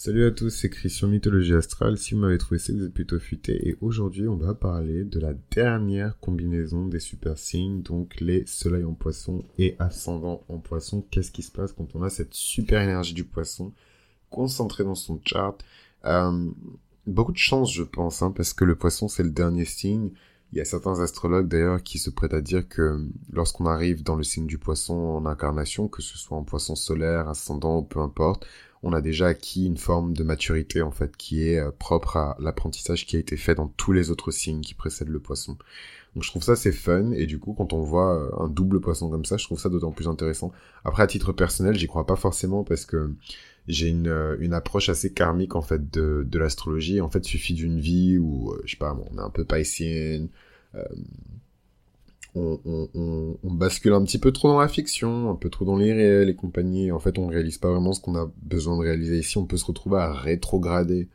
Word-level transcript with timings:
Salut 0.00 0.26
à 0.26 0.30
tous, 0.30 0.50
c'est 0.50 0.70
Christian 0.70 1.08
Mythologie 1.08 1.54
Astrale. 1.54 1.98
Si 1.98 2.14
vous 2.14 2.20
m'avez 2.20 2.38
trouvé, 2.38 2.60
c'est 2.60 2.72
que 2.72 2.78
vous 2.78 2.84
êtes 2.84 2.94
plutôt 2.94 3.18
futé. 3.18 3.68
Et 3.68 3.76
aujourd'hui, 3.80 4.28
on 4.28 4.36
va 4.36 4.54
parler 4.54 5.02
de 5.02 5.18
la 5.18 5.32
dernière 5.50 6.16
combinaison 6.20 6.86
des 6.86 7.00
super 7.00 7.36
signes, 7.36 7.82
donc 7.82 8.20
les 8.20 8.46
soleils 8.46 8.84
en 8.84 8.94
poisson 8.94 9.44
et 9.58 9.74
ascendant 9.80 10.44
en 10.48 10.58
poisson. 10.58 11.04
Qu'est-ce 11.10 11.32
qui 11.32 11.42
se 11.42 11.50
passe 11.50 11.72
quand 11.72 11.96
on 11.96 12.04
a 12.04 12.10
cette 12.10 12.32
super 12.32 12.80
énergie 12.80 13.12
du 13.12 13.24
poisson 13.24 13.72
concentrée 14.30 14.84
dans 14.84 14.94
son 14.94 15.20
chart? 15.24 15.58
Euh, 16.04 16.48
Beaucoup 17.08 17.32
de 17.32 17.38
chance, 17.38 17.72
je 17.72 17.82
pense, 17.82 18.22
hein, 18.22 18.30
parce 18.30 18.52
que 18.52 18.64
le 18.64 18.76
poisson, 18.76 19.08
c'est 19.08 19.24
le 19.24 19.30
dernier 19.30 19.64
signe. 19.64 20.10
Il 20.52 20.58
y 20.58 20.60
a 20.60 20.64
certains 20.64 21.00
astrologues 21.00 21.48
d'ailleurs 21.48 21.82
qui 21.82 21.98
se 21.98 22.10
prêtent 22.10 22.34
à 22.34 22.40
dire 22.40 22.68
que 22.68 23.04
lorsqu'on 23.32 23.66
arrive 23.66 24.04
dans 24.04 24.14
le 24.14 24.22
signe 24.22 24.46
du 24.46 24.58
poisson 24.58 24.94
en 24.94 25.26
incarnation, 25.26 25.88
que 25.88 26.02
ce 26.02 26.16
soit 26.16 26.36
en 26.36 26.44
poisson 26.44 26.76
solaire, 26.76 27.28
ascendant 27.28 27.82
peu 27.82 27.98
importe, 27.98 28.46
on 28.82 28.92
a 28.92 29.00
déjà 29.00 29.28
acquis 29.28 29.66
une 29.66 29.76
forme 29.76 30.14
de 30.14 30.22
maturité 30.22 30.82
en 30.82 30.90
fait 30.90 31.16
qui 31.16 31.48
est 31.48 31.58
euh, 31.58 31.70
propre 31.70 32.16
à 32.16 32.36
l'apprentissage 32.40 33.06
qui 33.06 33.16
a 33.16 33.18
été 33.18 33.36
fait 33.36 33.54
dans 33.54 33.68
tous 33.68 33.92
les 33.92 34.10
autres 34.10 34.30
signes 34.30 34.60
qui 34.60 34.74
précèdent 34.74 35.08
le 35.08 35.20
poisson. 35.20 35.56
Donc 36.14 36.24
je 36.24 36.30
trouve 36.30 36.42
ça 36.42 36.56
c'est 36.56 36.72
fun 36.72 37.12
et 37.12 37.26
du 37.26 37.38
coup 37.38 37.54
quand 37.54 37.72
on 37.72 37.82
voit 37.82 38.14
euh, 38.14 38.44
un 38.44 38.48
double 38.48 38.80
poisson 38.80 39.10
comme 39.10 39.24
ça, 39.24 39.36
je 39.36 39.44
trouve 39.44 39.60
ça 39.60 39.68
d'autant 39.68 39.92
plus 39.92 40.08
intéressant. 40.08 40.52
Après 40.84 41.02
à 41.02 41.06
titre 41.06 41.32
personnel, 41.32 41.76
j'y 41.76 41.86
crois 41.86 42.06
pas 42.06 42.16
forcément 42.16 42.64
parce 42.64 42.84
que 42.86 43.10
j'ai 43.66 43.88
une, 43.88 44.08
euh, 44.08 44.36
une 44.40 44.54
approche 44.54 44.88
assez 44.88 45.12
karmique 45.12 45.54
en 45.54 45.62
fait 45.62 45.90
de, 45.90 46.24
de 46.26 46.38
l'astrologie. 46.38 47.00
En 47.00 47.10
fait, 47.10 47.24
suffit 47.24 47.54
d'une 47.54 47.78
vie 47.78 48.18
où 48.18 48.54
je 48.64 48.70
sais 48.70 48.78
pas, 48.78 48.96
on 49.10 49.18
est 49.18 49.22
un 49.22 49.30
peu 49.30 49.44
païsienne, 49.44 50.28
on, 52.64 53.54
bascule 53.54 53.92
un 53.92 54.04
petit 54.04 54.18
peu 54.18 54.32
trop 54.32 54.48
dans 54.48 54.60
la 54.60 54.68
fiction, 54.68 55.30
un 55.30 55.34
peu 55.34 55.50
trop 55.50 55.64
dans 55.64 55.76
l'irréel 55.76 56.28
et 56.28 56.34
compagnie. 56.34 56.92
En 56.92 56.98
fait, 56.98 57.18
on 57.18 57.26
réalise 57.26 57.58
pas 57.58 57.70
vraiment 57.70 57.92
ce 57.92 58.00
qu'on 58.00 58.16
a 58.16 58.30
besoin 58.42 58.76
de 58.76 58.82
réaliser. 58.82 59.18
Ici, 59.18 59.38
on 59.38 59.46
peut 59.46 59.56
se 59.56 59.64
retrouver 59.64 59.98
à 59.98 60.12
rétrograder 60.12 61.08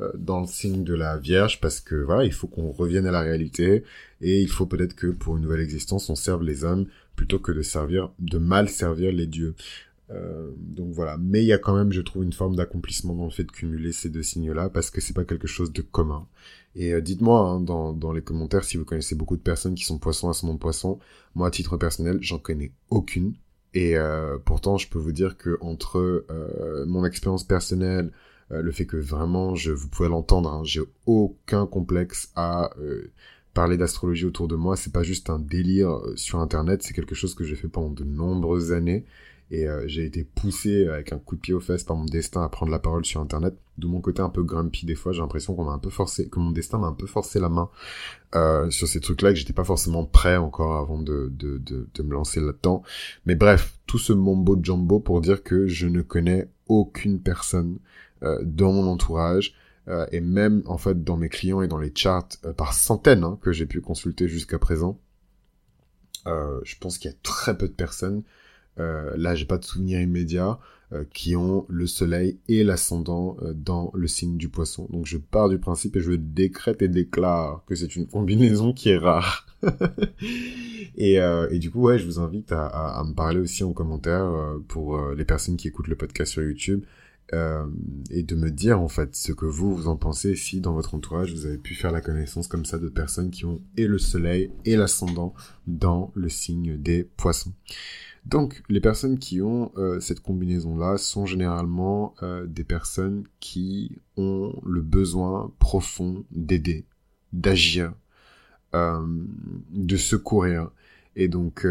euh, 0.00 0.12
dans 0.14 0.40
le 0.40 0.46
signe 0.46 0.84
de 0.84 0.94
la 0.94 1.16
Vierge 1.16 1.60
parce 1.60 1.80
que 1.80 1.96
voilà, 1.96 2.24
il 2.24 2.32
faut 2.32 2.46
qu'on 2.46 2.70
revienne 2.70 3.06
à 3.06 3.10
la 3.10 3.20
réalité 3.20 3.82
et 4.20 4.40
il 4.40 4.48
faut 4.48 4.66
peut-être 4.66 4.94
que 4.94 5.08
pour 5.08 5.36
une 5.36 5.42
nouvelle 5.42 5.60
existence, 5.60 6.08
on 6.08 6.14
serve 6.14 6.44
les 6.44 6.64
hommes 6.64 6.86
plutôt 7.16 7.40
que 7.40 7.50
de 7.50 7.62
servir, 7.62 8.10
de 8.20 8.38
mal 8.38 8.68
servir 8.68 9.12
les 9.12 9.26
dieux. 9.26 9.54
Euh, 10.10 10.50
donc 10.56 10.92
voilà, 10.92 11.16
mais 11.18 11.42
il 11.42 11.46
y 11.46 11.52
a 11.52 11.58
quand 11.58 11.76
même, 11.76 11.92
je 11.92 12.00
trouve, 12.00 12.22
une 12.22 12.32
forme 12.32 12.56
d'accomplissement 12.56 13.14
dans 13.14 13.24
le 13.24 13.30
fait 13.30 13.44
de 13.44 13.50
cumuler 13.50 13.92
ces 13.92 14.08
deux 14.08 14.22
signes-là 14.22 14.70
parce 14.70 14.90
que 14.90 15.00
c'est 15.00 15.14
pas 15.14 15.24
quelque 15.24 15.48
chose 15.48 15.72
de 15.72 15.82
commun. 15.82 16.26
Et 16.74 16.92
euh, 16.92 17.00
dites-moi 17.00 17.40
hein, 17.40 17.60
dans, 17.60 18.12
les 18.12 18.22
commentaires 18.22 18.64
si 18.64 18.76
vous 18.76 18.84
connaissez 18.84 19.14
beaucoup 19.14 19.36
de 19.36 19.42
personnes 19.42 19.74
qui 19.74 19.84
sont 19.84 19.98
poissons 19.98 20.28
à 20.28 20.34
son 20.34 20.48
nom 20.48 20.54
de 20.54 20.58
poisson. 20.58 20.98
Moi, 21.34 21.48
à 21.48 21.50
titre 21.50 21.76
personnel, 21.76 22.18
j'en 22.20 22.38
connais 22.38 22.72
aucune. 22.90 23.34
Et 23.74 23.96
euh, 23.96 24.38
pourtant, 24.44 24.78
je 24.78 24.88
peux 24.88 24.98
vous 24.98 25.12
dire 25.12 25.36
que 25.36 25.58
entre 25.60 26.24
mon 26.86 27.04
expérience 27.04 27.44
personnelle, 27.44 28.12
le 28.50 28.72
fait 28.72 28.86
que 28.86 28.96
vraiment, 28.96 29.54
je, 29.54 29.72
vous 29.72 29.88
pouvez 29.88 30.08
l'entendre, 30.08 30.50
hein, 30.50 30.62
j'ai 30.64 30.80
aucun 31.06 31.66
complexe 31.66 32.32
à 32.34 32.70
parler 33.52 33.76
d'astrologie 33.76 34.24
autour 34.24 34.48
de 34.48 34.56
moi. 34.56 34.76
C'est 34.76 34.92
pas 34.92 35.02
juste 35.02 35.28
un 35.30 35.38
délire 35.38 36.00
sur 36.16 36.40
Internet, 36.40 36.82
c'est 36.82 36.94
quelque 36.94 37.14
chose 37.14 37.34
que 37.34 37.44
j'ai 37.44 37.56
fait 37.56 37.68
pendant 37.68 37.90
de 37.90 38.04
nombreuses 38.04 38.72
années 38.72 39.04
et 39.50 39.66
euh, 39.66 39.84
j'ai 39.86 40.04
été 40.04 40.24
poussé 40.24 40.86
avec 40.88 41.12
un 41.12 41.18
coup 41.18 41.36
de 41.36 41.40
pied 41.40 41.54
aux 41.54 41.60
fesses 41.60 41.84
par 41.84 41.96
mon 41.96 42.04
destin 42.04 42.42
à 42.42 42.48
prendre 42.48 42.70
la 42.70 42.78
parole 42.78 43.04
sur 43.04 43.20
internet. 43.20 43.56
De 43.78 43.86
mon 43.86 44.00
côté 44.00 44.20
un 44.20 44.28
peu 44.28 44.42
grumpy 44.42 44.86
des 44.86 44.96
fois 44.96 45.12
j'ai 45.12 45.20
l'impression 45.20 45.54
qu'on 45.54 45.64
m'a 45.64 45.72
un 45.72 45.78
peu 45.78 45.90
forcé 45.90 46.28
que 46.28 46.40
mon 46.40 46.50
destin 46.50 46.78
m'a 46.78 46.88
un 46.88 46.92
peu 46.92 47.06
forcé 47.06 47.38
la 47.38 47.48
main 47.48 47.70
euh, 48.34 48.68
sur 48.70 48.88
ces 48.88 49.00
trucs 49.00 49.22
là 49.22 49.30
que 49.30 49.38
j'étais 49.38 49.52
pas 49.52 49.64
forcément 49.64 50.04
prêt 50.04 50.36
encore 50.36 50.76
avant 50.76 51.00
de, 51.00 51.32
de, 51.32 51.58
de, 51.58 51.88
de 51.94 52.02
me 52.02 52.12
lancer 52.12 52.40
là-dedans. 52.40 52.82
Mais 53.24 53.36
bref 53.36 53.78
tout 53.86 53.98
ce 53.98 54.12
mambo 54.12 54.58
jumbo 54.60 55.00
pour 55.00 55.20
dire 55.20 55.42
que 55.42 55.68
je 55.68 55.86
ne 55.86 56.02
connais 56.02 56.48
aucune 56.68 57.20
personne 57.20 57.78
euh, 58.22 58.38
dans 58.42 58.72
mon 58.72 58.88
entourage 58.88 59.54
euh, 59.86 60.06
et 60.10 60.20
même 60.20 60.62
en 60.66 60.76
fait 60.76 61.04
dans 61.04 61.16
mes 61.16 61.28
clients 61.28 61.62
et 61.62 61.68
dans 61.68 61.78
les 61.78 61.92
charts 61.94 62.28
euh, 62.44 62.52
par 62.52 62.72
centaines 62.72 63.22
hein, 63.22 63.38
que 63.40 63.52
j'ai 63.52 63.66
pu 63.66 63.80
consulter 63.80 64.28
jusqu'à 64.28 64.58
présent. 64.58 65.00
Je 66.26 66.76
pense 66.78 66.98
qu'il 66.98 67.10
y 67.10 67.14
a 67.14 67.16
très 67.22 67.56
peu 67.56 67.68
de 67.68 67.72
personnes 67.72 68.22
euh, 68.78 69.12
là 69.16 69.34
j'ai 69.34 69.44
pas 69.44 69.58
de 69.58 69.64
souvenir 69.64 70.00
immédiat, 70.00 70.58
euh, 70.92 71.04
qui 71.12 71.36
ont 71.36 71.66
le 71.68 71.86
soleil 71.86 72.38
et 72.48 72.64
l'ascendant 72.64 73.36
euh, 73.42 73.52
dans 73.54 73.90
le 73.94 74.06
signe 74.06 74.36
du 74.36 74.48
poisson. 74.48 74.88
Donc 74.90 75.06
je 75.06 75.18
pars 75.18 75.48
du 75.48 75.58
principe 75.58 75.96
et 75.96 76.00
je 76.00 76.12
décrète 76.12 76.82
et 76.82 76.88
déclare 76.88 77.62
que 77.66 77.74
c'est 77.74 77.96
une 77.96 78.06
combinaison 78.06 78.72
qui 78.72 78.90
est 78.90 78.98
rare. 78.98 79.46
et, 80.96 81.14
et, 81.16 81.58
du 81.58 81.70
coup, 81.70 81.80
ouais, 81.80 81.98
je 81.98 82.06
vous 82.06 82.20
invite 82.20 82.52
à, 82.52 82.66
à, 82.66 83.02
me 83.04 83.12
parler 83.12 83.40
aussi 83.40 83.64
en 83.64 83.72
commentaire 83.72 84.32
pour 84.68 85.10
les 85.10 85.24
personnes 85.24 85.56
qui 85.56 85.66
écoutent 85.66 85.88
le 85.88 85.96
podcast 85.96 86.30
sur 86.30 86.42
YouTube. 86.42 86.84
Euh, 87.34 87.66
et 88.10 88.22
de 88.22 88.34
me 88.34 88.50
dire 88.50 88.80
en 88.80 88.88
fait 88.88 89.14
ce 89.14 89.32
que 89.32 89.44
vous 89.44 89.76
vous 89.76 89.88
en 89.88 89.96
pensez 89.96 90.34
si 90.34 90.62
dans 90.62 90.72
votre 90.72 90.94
entourage 90.94 91.34
vous 91.34 91.44
avez 91.44 91.58
pu 91.58 91.74
faire 91.74 91.92
la 91.92 92.00
connaissance 92.00 92.48
comme 92.48 92.64
ça 92.64 92.78
de 92.78 92.88
personnes 92.88 93.30
qui 93.30 93.44
ont 93.44 93.60
et 93.76 93.86
le 93.86 93.98
soleil 93.98 94.50
et 94.64 94.76
l'ascendant 94.76 95.34
dans 95.66 96.10
le 96.14 96.30
signe 96.30 96.78
des 96.78 97.04
poissons. 97.04 97.52
Donc, 98.24 98.62
les 98.70 98.80
personnes 98.80 99.18
qui 99.18 99.42
ont 99.42 99.72
euh, 99.76 100.00
cette 100.00 100.20
combinaison-là 100.20 100.96
sont 100.96 101.26
généralement 101.26 102.14
euh, 102.22 102.46
des 102.46 102.64
personnes 102.64 103.24
qui 103.40 103.98
ont 104.16 104.58
le 104.64 104.80
besoin 104.80 105.52
profond 105.58 106.24
d'aider, 106.30 106.86
d'agir, 107.34 107.92
de 108.72 109.96
secourir. 109.96 110.70
Et 111.20 111.26
donc, 111.26 111.66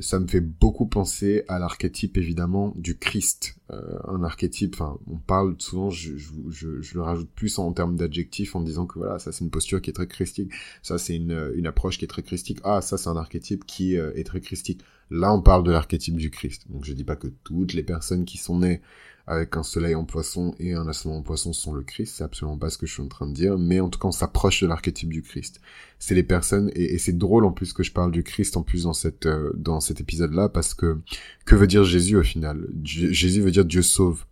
ça 0.00 0.18
me 0.18 0.26
fait 0.26 0.40
beaucoup 0.40 0.86
penser 0.86 1.44
à 1.46 1.60
l'archétype, 1.60 2.16
évidemment, 2.16 2.72
du 2.74 2.98
Christ. 2.98 3.54
un 3.70 4.24
archétype, 4.24 4.74
enfin, 4.74 4.98
on 5.06 5.18
parle 5.18 5.54
souvent, 5.58 5.88
je, 5.88 6.10
le 6.94 7.00
rajoute 7.00 7.30
plus 7.30 7.60
en 7.60 7.72
termes 7.72 7.94
d'adjectifs 7.94 8.56
en 8.56 8.60
disant 8.60 8.86
que 8.86 8.98
voilà, 8.98 9.20
ça 9.20 9.30
c'est 9.30 9.44
une 9.44 9.50
posture 9.50 9.80
qui 9.80 9.90
est 9.90 9.92
très 9.92 10.08
christique, 10.08 10.50
ça 10.82 10.98
c'est 10.98 11.14
une, 11.14 11.52
une 11.54 11.68
approche 11.68 11.98
qui 11.98 12.06
est 12.06 12.08
très 12.08 12.22
christique, 12.22 12.58
ah, 12.64 12.80
ça 12.80 12.98
c'est 12.98 13.08
un 13.08 13.16
archétype 13.16 13.64
qui 13.66 13.94
est 13.94 14.26
très 14.26 14.40
christique. 14.40 14.82
Là, 15.10 15.32
on 15.32 15.40
parle 15.40 15.64
de 15.64 15.70
l'archétype 15.70 16.16
du 16.16 16.30
Christ. 16.30 16.64
Donc, 16.68 16.84
je 16.84 16.92
dis 16.92 17.04
pas 17.04 17.16
que 17.16 17.28
toutes 17.44 17.72
les 17.72 17.82
personnes 17.82 18.24
qui 18.24 18.38
sont 18.38 18.58
nées 18.58 18.80
avec 19.28 19.56
un 19.58 19.62
soleil 19.62 19.94
en 19.94 20.04
poisson 20.04 20.54
et 20.58 20.72
un 20.72 20.88
ascendant 20.88 21.16
en 21.16 21.22
poisson 21.22 21.52
sont 21.52 21.74
le 21.74 21.82
Christ. 21.82 22.14
C'est 22.16 22.24
absolument 22.24 22.56
pas 22.56 22.70
ce 22.70 22.78
que 22.78 22.86
je 22.86 22.94
suis 22.94 23.02
en 23.02 23.08
train 23.08 23.26
de 23.26 23.34
dire. 23.34 23.58
Mais 23.58 23.78
en 23.78 23.90
tout 23.90 23.98
cas, 23.98 24.08
on 24.08 24.12
s'approche 24.12 24.62
de 24.62 24.66
l'archétype 24.66 25.10
du 25.10 25.22
Christ. 25.22 25.60
C'est 25.98 26.14
les 26.14 26.22
personnes, 26.22 26.70
et, 26.74 26.98
c'est 26.98 27.16
drôle 27.16 27.44
en 27.44 27.52
plus 27.52 27.74
que 27.74 27.82
je 27.82 27.92
parle 27.92 28.10
du 28.10 28.22
Christ 28.22 28.56
en 28.56 28.62
plus 28.62 28.84
dans 28.84 28.94
cette, 28.94 29.26
euh, 29.26 29.52
dans 29.54 29.80
cet 29.80 30.00
épisode-là 30.00 30.48
parce 30.48 30.72
que, 30.72 30.98
que 31.44 31.54
veut 31.54 31.66
dire 31.66 31.84
Jésus 31.84 32.16
au 32.16 32.22
final? 32.22 32.66
Jésus 32.82 33.42
veut 33.42 33.50
dire 33.50 33.66
Dieu 33.66 33.82
sauve. 33.82 34.24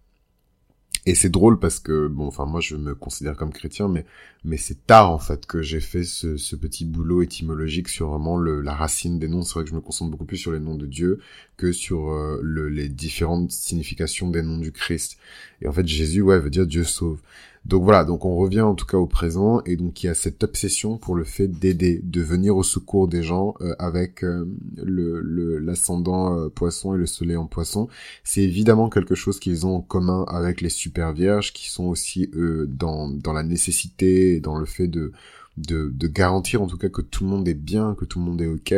Et 1.08 1.14
c'est 1.14 1.28
drôle 1.28 1.60
parce 1.60 1.78
que, 1.78 2.08
bon, 2.08 2.26
enfin, 2.26 2.46
moi, 2.46 2.60
je 2.60 2.74
me 2.74 2.92
considère 2.96 3.36
comme 3.36 3.52
chrétien, 3.52 3.86
mais, 3.86 4.04
mais 4.44 4.56
c'est 4.56 4.86
tard, 4.88 5.12
en 5.12 5.20
fait, 5.20 5.46
que 5.46 5.62
j'ai 5.62 5.78
fait 5.78 6.02
ce, 6.02 6.36
ce, 6.36 6.56
petit 6.56 6.84
boulot 6.84 7.22
étymologique 7.22 7.88
sur 7.88 8.08
vraiment 8.08 8.36
le, 8.36 8.60
la 8.60 8.74
racine 8.74 9.20
des 9.20 9.28
noms. 9.28 9.42
C'est 9.42 9.54
vrai 9.54 9.62
que 9.62 9.70
je 9.70 9.76
me 9.76 9.80
concentre 9.80 10.10
beaucoup 10.10 10.24
plus 10.24 10.36
sur 10.36 10.50
les 10.50 10.58
noms 10.58 10.74
de 10.74 10.86
Dieu 10.86 11.20
que 11.56 11.70
sur 11.70 12.10
euh, 12.10 12.40
le, 12.42 12.68
les 12.68 12.88
différentes 12.88 13.52
significations 13.52 14.30
des 14.30 14.42
noms 14.42 14.58
du 14.58 14.72
Christ. 14.72 15.16
Et 15.62 15.68
en 15.68 15.72
fait, 15.72 15.86
Jésus, 15.86 16.22
ouais, 16.22 16.40
veut 16.40 16.50
dire 16.50 16.66
Dieu 16.66 16.82
sauve. 16.82 17.20
Donc 17.66 17.82
voilà, 17.82 18.04
donc 18.04 18.24
on 18.24 18.36
revient 18.36 18.60
en 18.60 18.76
tout 18.76 18.86
cas 18.86 18.96
au 18.96 19.08
présent 19.08 19.60
et 19.64 19.74
donc 19.74 20.02
il 20.02 20.06
y 20.06 20.08
a 20.08 20.14
cette 20.14 20.44
obsession 20.44 20.98
pour 20.98 21.16
le 21.16 21.24
fait 21.24 21.48
d'aider, 21.48 22.00
de 22.04 22.22
venir 22.22 22.56
au 22.56 22.62
secours 22.62 23.08
des 23.08 23.24
gens 23.24 23.54
euh, 23.60 23.74
avec 23.80 24.22
euh, 24.22 24.46
le 24.76 25.58
l'ascendant 25.58 26.38
euh, 26.38 26.48
poisson 26.48 26.94
et 26.94 26.98
le 26.98 27.06
soleil 27.06 27.36
en 27.36 27.46
poisson. 27.46 27.88
C'est 28.22 28.42
évidemment 28.42 28.88
quelque 28.88 29.16
chose 29.16 29.40
qu'ils 29.40 29.66
ont 29.66 29.74
en 29.76 29.80
commun 29.80 30.24
avec 30.28 30.60
les 30.60 30.68
super 30.68 31.12
vierges 31.12 31.52
qui 31.52 31.68
sont 31.68 31.86
aussi 31.86 32.30
eux 32.34 32.68
dans 32.70 33.08
dans 33.08 33.32
la 33.32 33.42
nécessité, 33.42 34.38
dans 34.38 34.58
le 34.58 34.66
fait 34.66 34.86
de 34.86 35.10
de, 35.56 35.90
garantir 36.06 36.62
en 36.62 36.68
tout 36.68 36.78
cas 36.78 36.90
que 36.90 37.02
tout 37.02 37.24
le 37.24 37.30
monde 37.30 37.48
est 37.48 37.54
bien, 37.54 37.96
que 37.98 38.04
tout 38.04 38.20
le 38.20 38.26
monde 38.26 38.40
est 38.42 38.46
ok. 38.46 38.74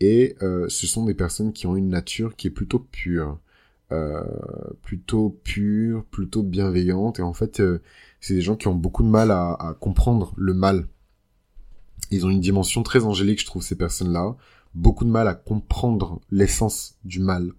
Et 0.00 0.36
ce 0.40 0.86
sont 0.86 1.04
des 1.06 1.14
personnes 1.14 1.52
qui 1.52 1.66
ont 1.66 1.76
une 1.76 1.88
nature 1.88 2.36
qui 2.36 2.46
est 2.48 2.50
plutôt 2.50 2.78
pure. 2.78 3.38
Euh, 3.92 4.22
plutôt 4.82 5.36
pure, 5.42 6.04
plutôt 6.04 6.44
bienveillante. 6.44 7.18
Et 7.18 7.22
en 7.22 7.32
fait, 7.32 7.58
euh, 7.58 7.80
c'est 8.20 8.34
des 8.34 8.40
gens 8.40 8.56
qui 8.56 8.68
ont 8.68 8.74
beaucoup 8.74 9.02
de 9.02 9.08
mal 9.08 9.30
à, 9.30 9.52
à, 9.52 9.74
comprendre 9.74 10.32
le 10.36 10.54
mal. 10.54 10.86
Ils 12.10 12.26
ont 12.26 12.30
une 12.30 12.40
dimension 12.40 12.82
très 12.82 13.04
angélique, 13.04 13.40
je 13.40 13.46
trouve, 13.46 13.62
ces 13.62 13.76
personnes-là. 13.76 14.36
Beaucoup 14.74 15.04
de 15.04 15.10
mal 15.10 15.28
à 15.28 15.34
comprendre 15.34 16.20
l'essence 16.30 16.96
du 17.04 17.20
mal. 17.20 17.52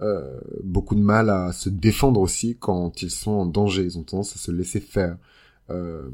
Euh, 0.00 0.40
beaucoup 0.64 0.94
de 0.94 1.00
mal 1.00 1.28
à 1.28 1.52
se 1.52 1.68
défendre 1.68 2.20
aussi 2.20 2.56
quand 2.58 3.02
ils 3.02 3.10
sont 3.10 3.32
en 3.32 3.46
danger. 3.46 3.84
Ils 3.84 3.98
ont 3.98 4.02
tendance 4.02 4.34
à 4.34 4.38
se 4.38 4.50
laisser 4.50 4.80
faire. 4.80 5.16
Euh, 5.68 6.08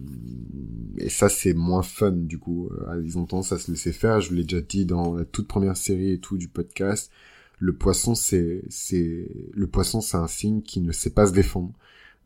et 0.99 1.09
ça, 1.09 1.29
c'est 1.29 1.55
moins 1.55 1.83
fun, 1.83 2.13
du 2.13 2.39
coup. 2.39 2.69
ils 3.03 3.19
ont 3.19 3.25
tendance 3.25 3.53
à 3.53 3.59
se 3.59 3.71
laisser 3.71 3.93
faire. 3.93 4.21
Je 4.21 4.31
vous 4.31 4.35
l'ai 4.35 4.43
déjà 4.43 4.61
dit 4.61 4.85
dans 4.85 5.15
la 5.15 5.25
toute 5.25 5.49
première 5.49 5.77
série 5.77 6.11
et 6.11 6.19
tout 6.19 6.37
du 6.37 6.49
podcast 6.49 7.11
le 7.59 7.73
poisson 7.73 8.15
c'est 8.15 8.63
c'est 8.69 9.29
le 9.53 9.67
poisson 9.67 10.01
c'est 10.01 10.17
un 10.17 10.27
signe 10.27 10.63
qui 10.63 10.81
ne 10.81 10.93
sait 10.93 11.11
pas 11.11 11.27
se 11.27 11.33
défendre 11.33 11.73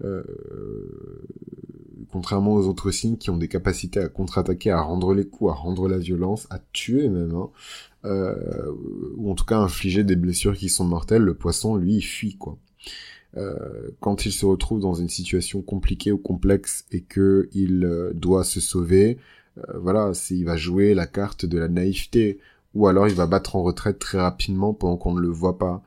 euh, 0.03 0.23
contrairement 2.13 2.55
aux 2.55 2.67
autres 2.67 2.91
signes 2.91 3.17
qui 3.17 3.31
ont 3.31 3.37
des 3.37 3.49
capacités 3.49 4.01
à 4.01 4.09
contre-attaquer 4.09 4.71
à 4.71 4.81
rendre 4.81 5.15
les 5.15 5.27
coups 5.27 5.51
à 5.51 5.55
rendre 5.55 5.89
la 5.89 5.99
violence 5.99 6.47
à 6.51 6.59
tuer 6.73 7.09
même 7.09 7.35
hein, 7.35 7.51
euh, 8.05 8.73
ou 9.17 9.31
en 9.31 9.35
tout 9.35 9.45
cas 9.45 9.59
infliger 9.59 10.05
des 10.05 10.17
blessures 10.17 10.57
qui 10.57 10.69
sont 10.69 10.85
mortelles 10.85 11.23
le 11.23 11.35
poisson 11.35 11.77
lui 11.77 11.97
il 11.97 12.03
fuit 12.03 12.37
quoi 12.37 12.59
euh, 13.37 13.91
quand 14.01 14.27
il 14.27 14.33
se 14.33 14.45
retrouve 14.45 14.81
dans 14.81 14.95
une 14.95 15.09
situation 15.09 15.63
compliquée 15.63 16.13
ou 16.13 16.19
complexe 16.19 16.85
et 16.91 17.01
que 17.01 17.49
il 17.53 17.85
euh, 17.85 18.13
doit 18.13 18.45
se 18.45 18.61
sauver, 18.61 19.19
euh, 19.59 19.79
voilà, 19.79 20.13
il 20.31 20.45
va 20.45 20.57
jouer 20.57 20.95
la 20.95 21.07
carte 21.07 21.47
de 21.47 21.59
la 21.59 21.69
naïveté, 21.69 22.39
ou 22.75 22.87
alors 22.89 23.09
il 23.09 23.15
va 23.15 23.27
battre 23.27 23.57
en 23.57 23.63
retraite 23.63 23.99
très 23.99 24.19
rapidement 24.19 24.75
pendant 24.75 24.97
qu'on 24.97 25.15
ne 25.15 25.21
le 25.21 25.29
voit 25.29 25.59
pas. 25.59 25.83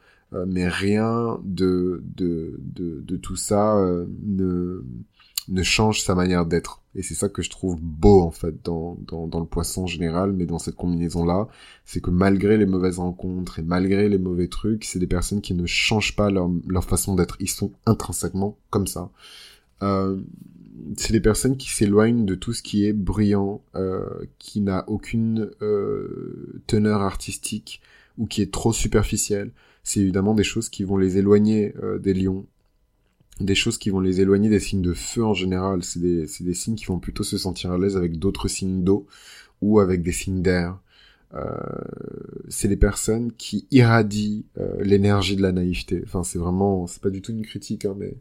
mais 0.47 0.67
rien 0.67 1.39
de, 1.43 2.01
de, 2.17 2.59
de, 2.59 3.01
de 3.01 3.17
tout 3.17 3.35
ça 3.35 3.77
ne, 4.23 4.83
ne 5.47 5.63
change 5.63 6.01
sa 6.01 6.15
manière 6.15 6.45
d'être. 6.45 6.81
Et 6.95 7.01
c'est 7.01 7.15
ça 7.15 7.29
que 7.29 7.41
je 7.41 7.49
trouve 7.49 7.79
beau 7.81 8.21
en 8.21 8.31
fait 8.31 8.63
dans, 8.63 8.97
dans, 9.07 9.27
dans 9.27 9.39
le 9.39 9.45
poisson 9.45 9.87
général, 9.87 10.31
mais 10.31 10.45
dans 10.45 10.59
cette 10.59 10.75
combinaison-là, 10.75 11.47
c'est 11.85 12.01
que 12.01 12.11
malgré 12.11 12.57
les 12.57 12.65
mauvaises 12.65 12.99
rencontres 12.99 13.59
et 13.59 13.63
malgré 13.63 14.09
les 14.09 14.19
mauvais 14.19 14.47
trucs, 14.47 14.83
c'est 14.83 14.99
des 14.99 15.07
personnes 15.07 15.41
qui 15.41 15.53
ne 15.55 15.65
changent 15.65 16.15
pas 16.15 16.29
leur, 16.29 16.49
leur 16.67 16.85
façon 16.85 17.15
d'être. 17.15 17.37
Ils 17.39 17.49
sont 17.49 17.71
intrinsèquement 17.85 18.57
comme 18.69 18.87
ça. 18.87 19.09
Euh, 19.81 20.21
c'est 20.97 21.13
des 21.13 21.19
personnes 21.19 21.57
qui 21.57 21.69
s'éloignent 21.69 22.25
de 22.25 22.35
tout 22.35 22.53
ce 22.53 22.61
qui 22.61 22.85
est 22.85 22.93
brillant, 22.93 23.61
euh, 23.75 24.07
qui 24.39 24.61
n'a 24.61 24.83
aucune 24.87 25.51
euh, 25.61 26.61
teneur 26.67 27.01
artistique 27.01 27.81
ou 28.17 28.25
qui 28.25 28.41
est 28.41 28.51
trop 28.51 28.73
superficiel. 28.73 29.51
C'est 29.83 29.99
évidemment 29.99 30.33
des 30.33 30.43
choses 30.43 30.69
qui 30.69 30.83
vont 30.83 30.97
les 30.97 31.17
éloigner 31.17 31.73
euh, 31.81 31.99
des 31.99 32.13
lions 32.13 32.45
des 33.39 33.55
choses 33.55 33.77
qui 33.77 33.89
vont 33.89 33.99
les 33.99 34.21
éloigner 34.21 34.49
des 34.49 34.59
signes 34.59 34.81
de 34.81 34.93
feu 34.93 35.23
en 35.23 35.33
général. 35.33 35.83
C'est 35.83 35.99
des, 35.99 36.27
des 36.39 36.53
signes 36.53 36.75
qui 36.75 36.85
vont 36.85 36.99
plutôt 36.99 37.23
se 37.23 37.37
sentir 37.37 37.71
à 37.71 37.77
l'aise 37.77 37.97
avec 37.97 38.19
d'autres 38.19 38.47
signes 38.47 38.83
d'eau 38.83 39.07
ou 39.61 39.79
avec 39.79 40.01
des 40.03 40.11
signes 40.11 40.41
d'air. 40.41 40.79
Euh, 41.33 41.49
c'est 42.47 42.67
des 42.67 42.77
personnes 42.77 43.31
qui 43.33 43.67
irradient 43.71 44.45
euh, 44.59 44.83
l'énergie 44.83 45.35
de 45.35 45.41
la 45.41 45.51
naïveté. 45.51 46.01
Enfin, 46.05 46.23
c'est 46.23 46.37
vraiment, 46.37 46.85
c'est 46.87 47.01
pas 47.01 47.09
du 47.09 47.21
tout 47.21 47.31
une 47.31 47.45
critique, 47.45 47.85
hein, 47.85 47.95
mais 47.97 48.15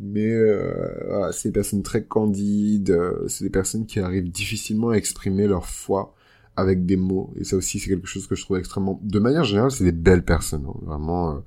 mais 0.00 0.30
euh, 0.30 1.32
c'est 1.32 1.48
des 1.48 1.52
personnes 1.52 1.82
très 1.82 2.04
candides. 2.04 2.90
Euh, 2.90 3.26
c'est 3.28 3.44
des 3.44 3.50
personnes 3.50 3.86
qui 3.86 4.00
arrivent 4.00 4.30
difficilement 4.30 4.90
à 4.90 4.94
exprimer 4.94 5.46
leur 5.46 5.66
foi 5.66 6.14
avec 6.56 6.86
des 6.86 6.96
mots. 6.96 7.32
Et 7.36 7.44
ça 7.44 7.56
aussi, 7.56 7.78
c'est 7.78 7.88
quelque 7.88 8.06
chose 8.06 8.26
que 8.26 8.34
je 8.34 8.42
trouve 8.42 8.58
extrêmement. 8.58 9.00
De 9.02 9.18
manière 9.18 9.44
générale, 9.44 9.70
c'est 9.70 9.84
des 9.84 9.92
belles 9.92 10.24
personnes. 10.24 10.66
Hein, 10.68 10.78
vraiment. 10.82 11.42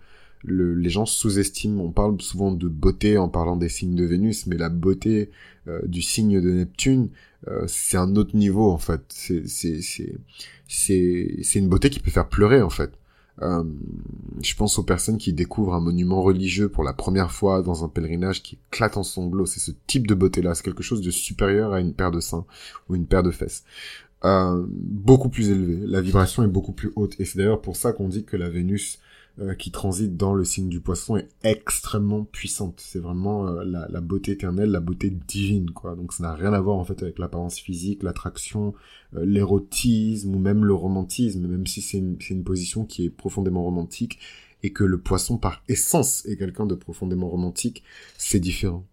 Euh, 0.50 0.76
les 0.76 0.90
gens 0.90 1.06
sous-estiment, 1.06 1.84
on 1.84 1.92
parle 1.92 2.20
souvent 2.22 2.52
de 2.52 2.68
beauté 2.68 3.18
en 3.18 3.30
parlant 3.30 3.58
des 3.58 3.70
signes 3.70 3.96
de 3.96 4.06
Vénus, 4.06 4.48
mais 4.48 4.58
la 4.58 4.70
beauté 4.70 5.30
euh, 5.68 5.82
du 5.86 6.02
signe 6.02 6.42
de 6.42 6.52
Neptune, 6.52 7.10
euh, 7.48 7.66
c'est 7.68 7.98
un 7.98 8.16
autre 8.16 8.36
niveau 8.36 8.70
en 8.70 8.78
fait. 8.78 9.02
C'est 9.08 10.16
une 11.56 11.70
beauté 11.70 11.90
qui 11.90 12.00
peut 12.00 12.12
faire 12.12 12.30
pleurer 12.30 12.62
en 12.62 12.70
fait. 12.70 12.92
Euh, 13.42 13.64
je 14.44 14.56
pense 14.56 14.78
aux 14.78 14.84
personnes 14.84 15.18
qui 15.18 15.34
découvrent 15.34 15.74
un 15.74 15.80
monument 15.80 16.22
religieux 16.22 16.70
pour 16.70 16.84
la 16.84 16.94
première 16.94 17.32
fois 17.32 17.62
dans 17.62 17.84
un 17.84 17.90
pèlerinage 17.90 18.44
qui 18.44 18.60
éclate 18.72 18.98
en 18.98 19.04
sanglots. 19.04 19.46
C'est 19.46 19.60
ce 19.60 19.72
type 19.88 20.08
de 20.08 20.14
beauté-là. 20.14 20.54
C'est 20.54 20.64
quelque 20.64 20.84
chose 20.84 21.02
de 21.02 21.12
supérieur 21.12 21.74
à 21.74 21.80
une 21.80 21.94
paire 21.94 22.12
de 22.12 22.20
seins 22.20 22.46
ou 22.90 22.96
une 22.96 23.08
paire 23.08 23.24
de 23.24 23.32
fesses. 23.32 23.64
Euh, 24.24 24.64
beaucoup 24.70 25.30
plus 25.30 25.50
élevé. 25.50 25.80
La 25.88 26.02
vibration 26.02 26.44
est 26.44 26.48
beaucoup 26.48 26.74
plus 26.74 26.92
haute. 26.96 27.20
Et 27.20 27.26
c'est 27.26 27.38
d'ailleurs 27.38 27.62
pour 27.62 27.76
ça 27.76 27.94
qu'on 27.94 28.08
dit 28.08 28.24
que 28.24 28.38
la 28.38 28.50
Vénus 28.50 29.00
euh, 29.42 29.56
qui 29.56 29.72
transite 29.72 30.18
dans 30.18 30.36
le 30.36 30.44
signe 30.44 30.70
du 30.70 30.82
poisson 30.82 31.18
est 31.18 31.30
extrêmement 31.42 32.26
puissante. 32.26 32.80
C'est 32.80 33.00
vraiment 33.00 33.48
euh, 33.48 33.64
la, 33.64 34.02
beauté 34.02 34.34
éternelle, 34.34 34.70
la 34.70 34.82
beauté 34.82 35.10
divine, 35.10 35.72
quoi. 35.72 35.96
Donc 35.96 36.14
ça 36.14 36.22
n'a 36.22 36.36
rien 36.36 36.54
à 36.54 36.62
voir 36.62 36.78
en 36.78 36.86
fait 36.86 37.02
avec 37.02 37.18
l'apparence 37.18 37.58
physique, 37.58 38.04
l'attraction, 38.04 38.76
euh, 39.16 39.26
l'érotisme 39.26 40.36
ou 40.36 40.38
même 40.38 40.64
le 40.64 40.76
romantisme, 40.76 41.48
même 41.48 41.66
si 41.66 41.82
c'est 41.82 41.98
une, 41.98 42.44
position 42.44 42.86
qui 42.86 43.06
est 43.06 43.10
profondément 43.10 43.64
romantique 43.64 44.20
et 44.62 44.74
que 44.74 44.84
le 44.84 45.00
poisson 45.00 45.40
par 45.40 45.64
essence 45.68 46.24
est 46.28 46.38
quelqu'un 46.38 46.68
de 46.68 46.76
profondément 46.76 47.30
romantique, 47.30 47.84
c'est 48.18 48.40
différent 48.40 48.86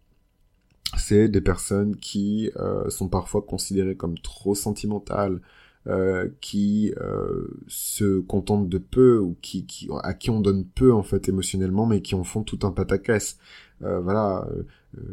c'est 0.97 1.29
des 1.29 1.43
personnes 1.43 1.97
qui 1.97 2.51
sont 2.89 3.09
parfois 3.09 3.43
considérées 3.43 3.95
comme 3.95 4.19
trop 4.19 4.55
sentimentales, 4.55 5.43
euh, 5.89 6.29
qui 6.43 6.93
euh, 7.01 7.47
se 7.67 8.21
contentent 8.21 8.69
de 8.69 8.77
peu 8.77 9.19
ou 9.19 9.37
qui, 9.41 9.65
qui, 9.65 9.89
à 10.03 10.13
qui 10.13 10.29
on 10.29 10.41
donne 10.41 10.67
peu 10.67 10.93
en 10.93 11.03
fait 11.03 11.31
émotionnellement, 11.31 11.87
mais 11.87 12.03
qui 12.03 12.15
en 12.15 12.25
font 12.25 12.43
tout 12.43 12.59
un 12.65 12.73
pataquès. 12.73 13.39
Euh, 13.83 13.99
voilà, 14.01 14.47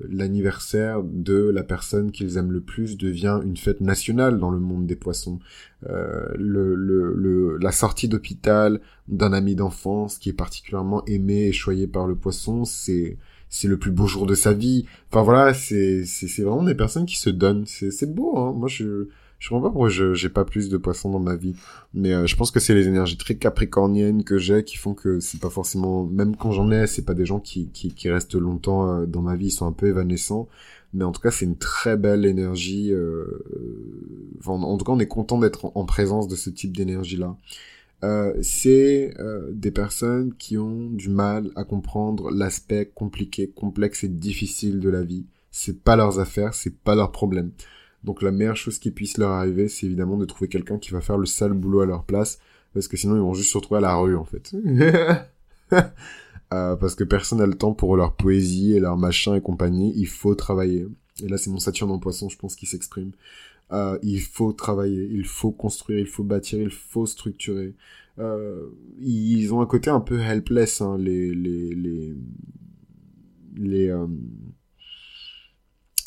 l'anniversaire 0.10 1.02
de 1.04 1.50
la 1.50 1.64
personne 1.64 2.12
qu'ils 2.12 2.38
aiment 2.38 2.52
le 2.52 2.60
plus 2.60 2.98
devient 2.98 3.40
une 3.46 3.56
fête 3.56 3.80
nationale 3.80 4.38
dans 4.38 4.52
le 4.52 4.60
monde 4.60 4.86
des 4.86 4.98
poissons. 4.98 5.40
le, 5.84 6.76
le, 6.76 7.14
le, 7.14 7.58
la 7.58 7.72
sortie 7.72 8.10
d'hôpital 8.10 8.82
d'un 9.08 9.32
ami 9.32 9.56
d'enfance 9.56 10.18
qui 10.18 10.30
est 10.30 10.34
particulièrement 10.34 11.06
aimé 11.06 11.46
et 11.48 11.54
choyé 11.54 11.88
par 11.88 12.06
le 12.06 12.16
poisson, 12.16 12.66
c'est 12.66 13.18
c'est 13.50 13.68
le 13.68 13.78
plus 13.78 13.92
beau 13.92 14.08
jour 14.08 14.26
de 14.26 14.36
sa 14.36 14.54
vie. 14.54 14.86
Enfin 15.12 15.24
voilà, 15.24 15.54
c'est 15.54 16.06
c'est 16.06 16.44
vraiment 16.44 16.64
des 16.64 16.76
personnes 16.76 17.06
qui 17.06 17.18
se 17.18 17.30
donnent. 17.30 17.66
C'est 17.66 17.92
c'est 17.92 18.14
beau. 18.14 18.38
Hein. 18.38 18.54
Moi 18.56 18.68
je 18.68 19.08
je 19.40 19.50
comprends 19.50 19.68
pas 19.68 19.72
pourquoi 19.72 19.90
je 19.90 20.14
j'ai 20.14 20.30
pas 20.30 20.46
plus 20.46 20.70
de 20.70 20.78
poissons 20.78 21.12
dans 21.12 21.20
ma 21.20 21.36
vie. 21.36 21.56
Mais 21.94 22.14
euh, 22.14 22.26
je 22.28 22.36
pense 22.36 22.52
que 22.52 22.60
c'est 22.60 22.74
les 22.74 22.88
énergies 22.88 23.18
très 23.18 23.36
capricorniennes 23.36 24.24
que 24.24 24.38
j'ai 24.38 24.64
qui 24.64 24.78
font 24.78 24.94
que 24.94 25.20
c'est 25.20 25.40
pas 25.40 25.50
forcément 25.50 26.06
même 26.06 26.36
quand 26.36 26.52
j'en 26.52 26.72
ai, 26.72 26.88
c'est 26.88 27.06
pas 27.06 27.14
des 27.14 27.26
gens 27.26 27.40
qui 27.40 27.70
qui, 27.70 27.94
qui 27.94 28.10
restent 28.10 28.36
longtemps 28.36 28.90
euh, 29.02 29.06
dans 29.06 29.22
ma 29.22 29.36
vie, 29.36 29.48
ils 29.48 29.52
sont 29.52 29.68
un 29.68 29.74
peu 29.74 29.88
évanescents. 29.88 30.48
Mais 30.96 31.04
en 31.04 31.12
tout 31.12 31.22
cas, 31.22 31.30
c'est 31.30 31.44
une 31.46 31.58
très 31.58 31.98
belle 31.98 32.26
énergie. 32.26 32.92
Euh... 32.94 33.26
Enfin, 34.40 34.54
en, 34.54 34.78
tout 34.78 34.86
cas, 34.86 34.94
on 34.94 35.00
est 35.00 35.08
content 35.08 35.38
d'être 35.38 35.72
en, 35.76 35.86
présence 35.86 36.30
de 36.30 36.38
ce 36.38 36.50
type 36.50 36.76
d'énergie 36.76 37.18
là. 37.18 37.36
Euh, 38.06 38.34
c'est 38.42 39.16
euh, 39.20 39.50
des 39.52 39.72
personnes 39.72 40.34
qui 40.36 40.58
ont 40.58 40.90
du 40.92 41.10
mal 41.10 41.50
à 41.56 41.64
comprendre 41.64 42.30
l'aspect 42.30 42.92
compliqué, 42.94 43.50
complexe 43.50 44.04
et 44.04 44.10
difficile 44.10 44.80
de 44.80 44.90
la 44.90 45.02
vie. 45.02 45.26
C'est 45.50 45.82
pas 45.84 45.96
leurs 45.96 46.20
affaires, 46.20 46.54
c'est 46.54 46.76
pas 46.76 46.94
leur 46.94 47.12
problème. 47.12 47.52
Donc 48.04 48.22
la 48.22 48.32
meilleure 48.32 48.58
chose 48.58 48.78
qui 48.78 48.92
puisse 48.92 49.18
leur 49.18 49.32
arriver, 49.32 49.68
c'est 49.70 49.88
évidemment 49.88 50.18
de 50.18 50.26
trouver 50.26 50.48
quelqu'un 50.48 50.78
qui 50.78 50.92
va 50.92 51.02
faire 51.02 51.18
le 51.18 51.26
sale 51.26 51.54
boulot 51.54 51.82
à 51.82 51.86
leur 51.88 52.04
place, 52.04 52.38
parce 52.76 52.88
que 52.88 52.96
sinon 52.96 53.16
ils 53.16 53.22
vont 53.22 53.34
juste 53.34 53.52
se 53.52 53.58
retrouver 53.58 53.80
à 53.80 53.82
la 53.82 53.96
rue 53.96 54.16
en 54.16 54.26
fait. 54.26 54.54
euh, 55.74 56.76
parce 56.76 56.94
que 56.94 57.04
personne 57.04 57.40
n'a 57.40 57.48
le 57.48 57.56
temps 57.56 57.74
pour 57.74 57.98
leur 57.98 58.14
poésie 58.16 58.76
et 58.76 58.80
leur 58.80 58.98
machin 58.98 59.34
et 59.34 59.42
compagnie, 59.42 59.94
il 59.96 60.08
faut 60.08 60.36
travailler. 60.36 60.86
Et 61.24 61.28
là 61.28 61.40
c'est 61.40 61.50
mon 61.50 61.58
Saturne 61.58 61.90
en 61.90 61.98
poisson, 61.98 62.30
je 62.30 62.38
pense, 62.38 62.56
qui 62.56 62.68
s'exprime. 62.68 63.14
Euh, 63.72 63.98
il 64.04 64.22
faut 64.22 64.54
travailler, 64.54 65.08
il 65.12 65.26
faut 65.26 65.52
construire, 65.52 66.00
il 66.00 66.08
faut 66.08 66.24
bâtir, 66.24 66.60
il 66.62 66.70
faut 66.70 67.06
structurer. 67.06 67.76
Euh, 68.20 68.70
ils 69.00 69.54
ont 69.54 69.62
un 69.62 69.66
côté 69.66 69.90
un 69.90 70.00
peu 70.00 70.20
helpless, 70.20 70.82
hein, 70.82 70.98
les 70.98 71.34
les 71.34 72.16
les 73.58 73.90
euh, 73.90 74.08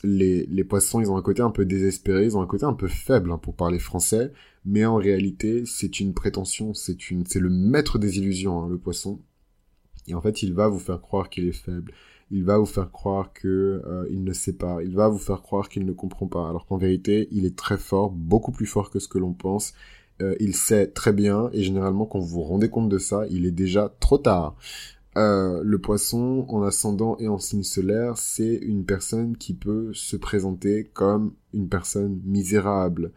les, 0.05 0.47
les 0.47 0.65
poissons, 0.65 1.01
ils 1.01 1.11
ont 1.11 1.17
un 1.17 1.23
côté 1.23 1.43
un 1.43 1.51
peu 1.51 1.65
désespéré, 1.65 2.25
ils 2.25 2.37
ont 2.37 2.43
un 2.43 2.47
côté 2.47 2.65
un 2.65 2.73
peu 2.73 2.89
faible 2.89 3.33
hein, 3.33 3.39
pour 3.39 3.57
parler 3.57 3.79
français, 3.79 4.33
mais 4.65 4.85
en 4.85 4.97
réalité, 4.97 5.65
c'est 5.67 6.01
une 6.01 6.15
prétention, 6.15 6.73
c'est 6.75 7.11
une, 7.11 7.27
c'est 7.27 7.41
le 7.41 7.51
maître 7.51 7.99
des 7.99 8.19
illusions, 8.19 8.63
hein, 8.63 8.69
le 8.69 8.79
poisson. 8.79 9.21
Et 10.07 10.15
en 10.15 10.21
fait, 10.21 10.43
il 10.43 10.55
va 10.55 10.69
vous 10.69 10.79
faire 10.79 11.01
croire 11.01 11.29
qu'il 11.29 11.49
est 11.49 11.53
faible. 11.53 11.93
Il 12.31 12.45
va 12.45 12.59
vous 12.59 12.67
faire 12.67 12.91
croire 12.91 13.33
que 13.33 13.83
euh, 13.87 14.07
ne 14.11 14.33
sait 14.33 14.53
pas. 14.53 14.83
Il 14.83 14.95
va 14.95 15.09
vous 15.09 15.19
faire 15.19 15.43
croire 15.43 15.69
qu'il 15.69 15.87
ne 15.87 15.93
comprend 15.93 16.27
pas. 16.27 16.49
Alors 16.49 16.67
qu'en 16.67 16.77
vérité, 16.77 17.29
il 17.33 17.47
est 17.47 17.57
très 17.57 17.79
fort, 17.79 18.11
beaucoup 18.11 18.53
plus 18.53 18.67
fort 18.67 18.91
que 18.91 18.99
ce 18.99 19.09
que 19.09 19.19
l'on 19.19 19.33
pense. 19.33 19.75
Euh, 20.21 20.35
il 20.41 20.55
sait 20.55 20.89
très 20.89 21.13
bien, 21.13 21.49
et 21.53 21.63
généralement, 21.63 22.07
quand 22.07 22.19
vous 22.19 22.27
vous 22.27 22.43
rendez 22.43 22.69
compte 22.69 22.89
de 22.89 22.99
ça, 22.99 23.25
il 23.31 23.47
est 23.47 23.53
déjà 23.53 23.95
trop 24.01 24.19
tard. 24.19 24.57
Euh, 25.17 25.63
le 25.65 25.79
poisson 25.79 26.45
en 26.49 26.63
ascendant 26.63 27.17
et 27.19 27.29
en 27.29 27.39
signe 27.39 27.63
solaire, 27.63 28.19
c'est 28.19 28.57
une 28.57 28.85
personne 28.85 29.37
qui 29.37 29.55
peut 29.55 29.91
se 29.95 30.17
présenter 30.17 30.85
comme 30.93 31.33
une 31.55 31.69
personne 31.69 32.21
misérable, 32.25 33.13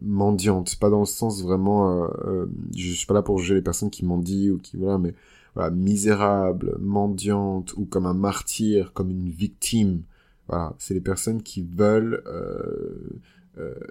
mendiante. 0.00 0.76
Pas 0.76 0.90
dans 0.90 1.00
le 1.00 1.06
sens 1.06 1.42
vraiment, 1.42 2.08
euh, 2.24 2.46
je 2.76 2.92
suis 2.92 3.06
pas 3.06 3.14
là 3.14 3.22
pour 3.22 3.38
juger 3.38 3.54
les 3.54 3.62
personnes 3.62 3.90
qui 3.90 4.04
mendient 4.04 4.52
ou 4.52 4.58
qui 4.58 4.76
voilà, 4.76 4.96
mais 4.96 5.12
voilà, 5.54 5.70
misérable, 5.70 6.76
mendiante 6.80 7.74
ou 7.76 7.84
comme 7.84 8.06
un 8.06 8.14
martyr, 8.14 8.92
comme 8.92 9.10
une 9.10 9.30
victime. 9.30 10.02
Voilà, 10.48 10.74
c'est 10.78 10.94
les 10.94 11.00
personnes 11.00 11.42
qui 11.42 11.62
veulent 11.62 12.22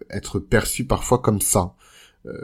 être 0.10 0.40
perçues 0.40 0.86
parfois 0.86 1.20
comme 1.20 1.42
ça. 1.42 1.76
Euh, 2.26 2.36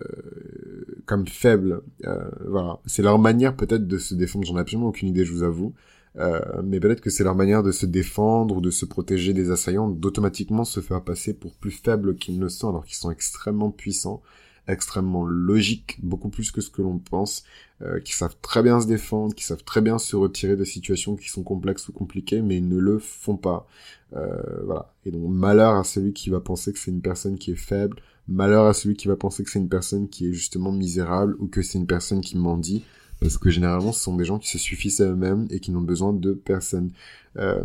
comme 1.05 1.27
faibles. 1.27 1.81
Euh, 2.05 2.29
voilà, 2.47 2.79
c'est 2.85 3.01
leur 3.01 3.19
manière 3.19 3.55
peut-être 3.55 3.87
de 3.87 3.97
se 3.97 4.15
défendre. 4.15 4.45
J'en 4.45 4.57
ai 4.57 4.61
absolument 4.61 4.87
aucune 4.87 5.09
idée, 5.09 5.25
je 5.25 5.33
vous 5.33 5.43
avoue. 5.43 5.73
Euh, 6.17 6.39
mais 6.63 6.79
peut-être 6.79 7.01
que 7.01 7.09
c'est 7.09 7.25
leur 7.25 7.35
manière 7.35 7.61
de 7.61 7.71
se 7.71 7.85
défendre 7.85 8.55
ou 8.55 8.61
de 8.61 8.71
se 8.71 8.85
protéger 8.85 9.33
des 9.33 9.51
assaillants, 9.51 9.89
d'automatiquement 9.89 10.63
se 10.63 10.79
faire 10.79 11.03
passer 11.03 11.33
pour 11.33 11.55
plus 11.55 11.71
faibles 11.71 12.15
qu'ils 12.15 12.39
ne 12.39 12.47
sont, 12.47 12.69
alors 12.69 12.85
qu'ils 12.85 12.95
sont 12.95 13.11
extrêmement 13.11 13.69
puissants, 13.69 14.21
extrêmement 14.67 15.25
logiques, 15.25 15.97
beaucoup 16.01 16.29
plus 16.29 16.51
que 16.51 16.61
ce 16.61 16.69
que 16.69 16.81
l'on 16.81 16.97
pense, 16.97 17.43
euh, 17.81 17.99
qui 17.99 18.13
savent 18.13 18.35
très 18.41 18.63
bien 18.63 18.79
se 18.81 18.87
défendre, 18.87 19.35
qui 19.35 19.43
savent 19.43 19.63
très 19.63 19.81
bien 19.81 19.97
se 19.97 20.15
retirer 20.15 20.55
de 20.55 20.63
situations 20.63 21.15
qui 21.15 21.29
sont 21.29 21.43
complexes 21.43 21.87
ou 21.89 21.91
compliquées, 21.91 22.41
mais 22.41 22.57
ils 22.57 22.67
ne 22.67 22.79
le 22.79 22.99
font 22.99 23.37
pas. 23.37 23.67
Euh, 24.15 24.63
voilà. 24.63 24.93
Et 25.05 25.11
donc 25.11 25.29
malheur 25.29 25.75
à 25.75 25.83
celui 25.83 26.13
qui 26.13 26.29
va 26.29 26.39
penser 26.39 26.73
que 26.73 26.79
c'est 26.79 26.91
une 26.91 27.01
personne 27.01 27.37
qui 27.37 27.51
est 27.51 27.55
faible, 27.55 27.97
malheur 28.27 28.65
à 28.65 28.73
celui 28.73 28.95
qui 28.95 29.07
va 29.07 29.15
penser 29.15 29.43
que 29.43 29.49
c'est 29.49 29.59
une 29.59 29.69
personne 29.69 30.07
qui 30.07 30.27
est 30.27 30.33
justement 30.33 30.71
misérable 30.71 31.35
ou 31.39 31.47
que 31.47 31.61
c'est 31.61 31.77
une 31.77 31.87
personne 31.87 32.21
qui 32.21 32.37
mendie, 32.37 32.83
parce 33.19 33.37
que 33.37 33.49
généralement 33.49 33.91
ce 33.91 34.01
sont 34.01 34.15
des 34.15 34.25
gens 34.25 34.39
qui 34.39 34.49
se 34.49 34.57
suffisent 34.57 35.01
à 35.01 35.05
eux-mêmes 35.05 35.47
et 35.49 35.59
qui 35.59 35.71
n'ont 35.71 35.81
besoin 35.81 36.13
de 36.13 36.33
personne. 36.33 36.91
Euh, 37.37 37.63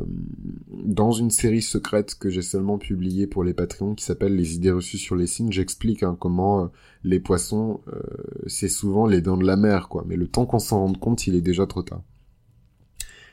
dans 0.69 1.13
une 1.13 1.31
série 1.31 1.63
secrète 1.63 2.17
que 2.17 2.29
j'ai 2.29 2.43
seulement 2.43 2.79
publiée 2.79 3.27
pour 3.29 3.45
les 3.45 3.55
Patreons 3.55 3.95
qui 3.95 4.05
s'appelle 4.05 4.35
Les 4.35 4.55
idées 4.57 4.73
reçues 4.73 4.99
sur 4.99 5.15
les 5.15 5.27
signes, 5.27 5.53
j'explique 5.53 6.03
hein, 6.03 6.17
comment 6.19 6.65
euh, 6.65 6.69
les 7.05 7.21
poissons, 7.21 7.81
euh, 7.89 8.01
c'est 8.47 8.69
souvent 8.69 9.07
les 9.07 9.21
dents 9.21 9.37
de 9.37 9.47
la 9.47 9.57
mer, 9.57 9.89
quoi. 9.89 10.05
Mais 10.09 10.17
le 10.17 10.27
temps 10.27 10.47
qu'on 10.47 10.59
s'en 10.59 10.81
rende 10.81 10.99
compte, 10.99 11.27
il 11.27 11.35
est 11.35 11.41
déjà 11.41 11.67
trop 11.67 11.83
tard 11.83 12.03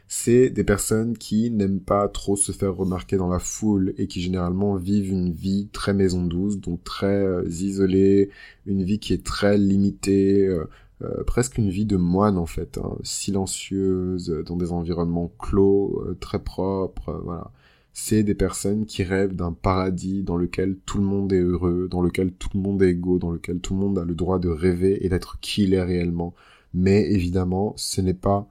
c'est 0.10 0.50
des 0.50 0.63
personnes 0.63 1.17
qui 1.17 1.51
n'aiment 1.51 1.82
pas 1.82 2.08
trop 2.08 2.38
se 2.38 2.53
faire 2.53 2.74
remarquer 2.74 3.17
dans 3.17 3.27
la 3.27 3.39
foule 3.39 3.94
et 3.98 4.08
qui 4.08 4.22
généralement 4.22 4.77
vivent 4.77 5.12
une 5.12 5.34
vie 5.34 5.67
très 5.74 5.94
maison 5.94 6.24
douce, 6.24 6.60
donc 6.60 6.82
très 6.86 7.46
isolée, 7.50 8.29
une 8.65 8.84
vie 8.84 9.00
qui 9.00 9.12
est 9.12 9.25
très 9.25 9.58
limitée, 9.58 10.48
euh, 11.01 11.20
euh, 11.20 11.24
presque 11.24 11.58
une 11.58 11.70
vie 11.70 11.86
de 11.86 11.98
moine 11.98 12.38
en 12.38 12.46
fait, 12.46 12.77
hein, 12.77 12.98
silencieuse, 13.04 14.30
dans 14.46 14.56
des 14.56 14.72
environnements 14.72 15.32
clos, 15.39 16.04
très 16.20 16.39
propres, 16.39 17.22
voilà. 17.24 17.51
C'est 18.00 18.22
des 18.22 18.36
personnes 18.36 18.86
qui 18.86 19.04
rêvent 19.04 19.36
d'un 19.36 19.54
paradis 19.54 20.22
dans 20.22 20.38
lequel 20.38 20.77
tout 20.86 21.00
le 21.00 21.04
monde 21.04 21.34
est 21.34 21.42
heureux, 21.42 21.88
dans 21.89 22.01
lequel 22.01 22.32
tout 22.32 22.50
le 22.54 22.60
monde 22.60 22.84
est 22.84 22.92
égaux, 22.92 23.18
dans 23.18 23.32
lequel 23.32 23.60
tout 23.60 23.74
le 23.74 23.80
monde 23.80 23.98
a 23.98 24.06
le 24.06 24.13
droit 24.13 24.38
de 24.38 24.50
rêver 24.50 25.04
et 25.04 25.10
d'être 25.10 25.39
qui 25.39 25.63
il 25.63 25.74
est 25.74 25.82
réellement. 25.82 26.36
Mais 26.75 27.12
évidemment, 27.12 27.74
ce 27.75 28.01
n'est 28.01 28.13
pas 28.13 28.48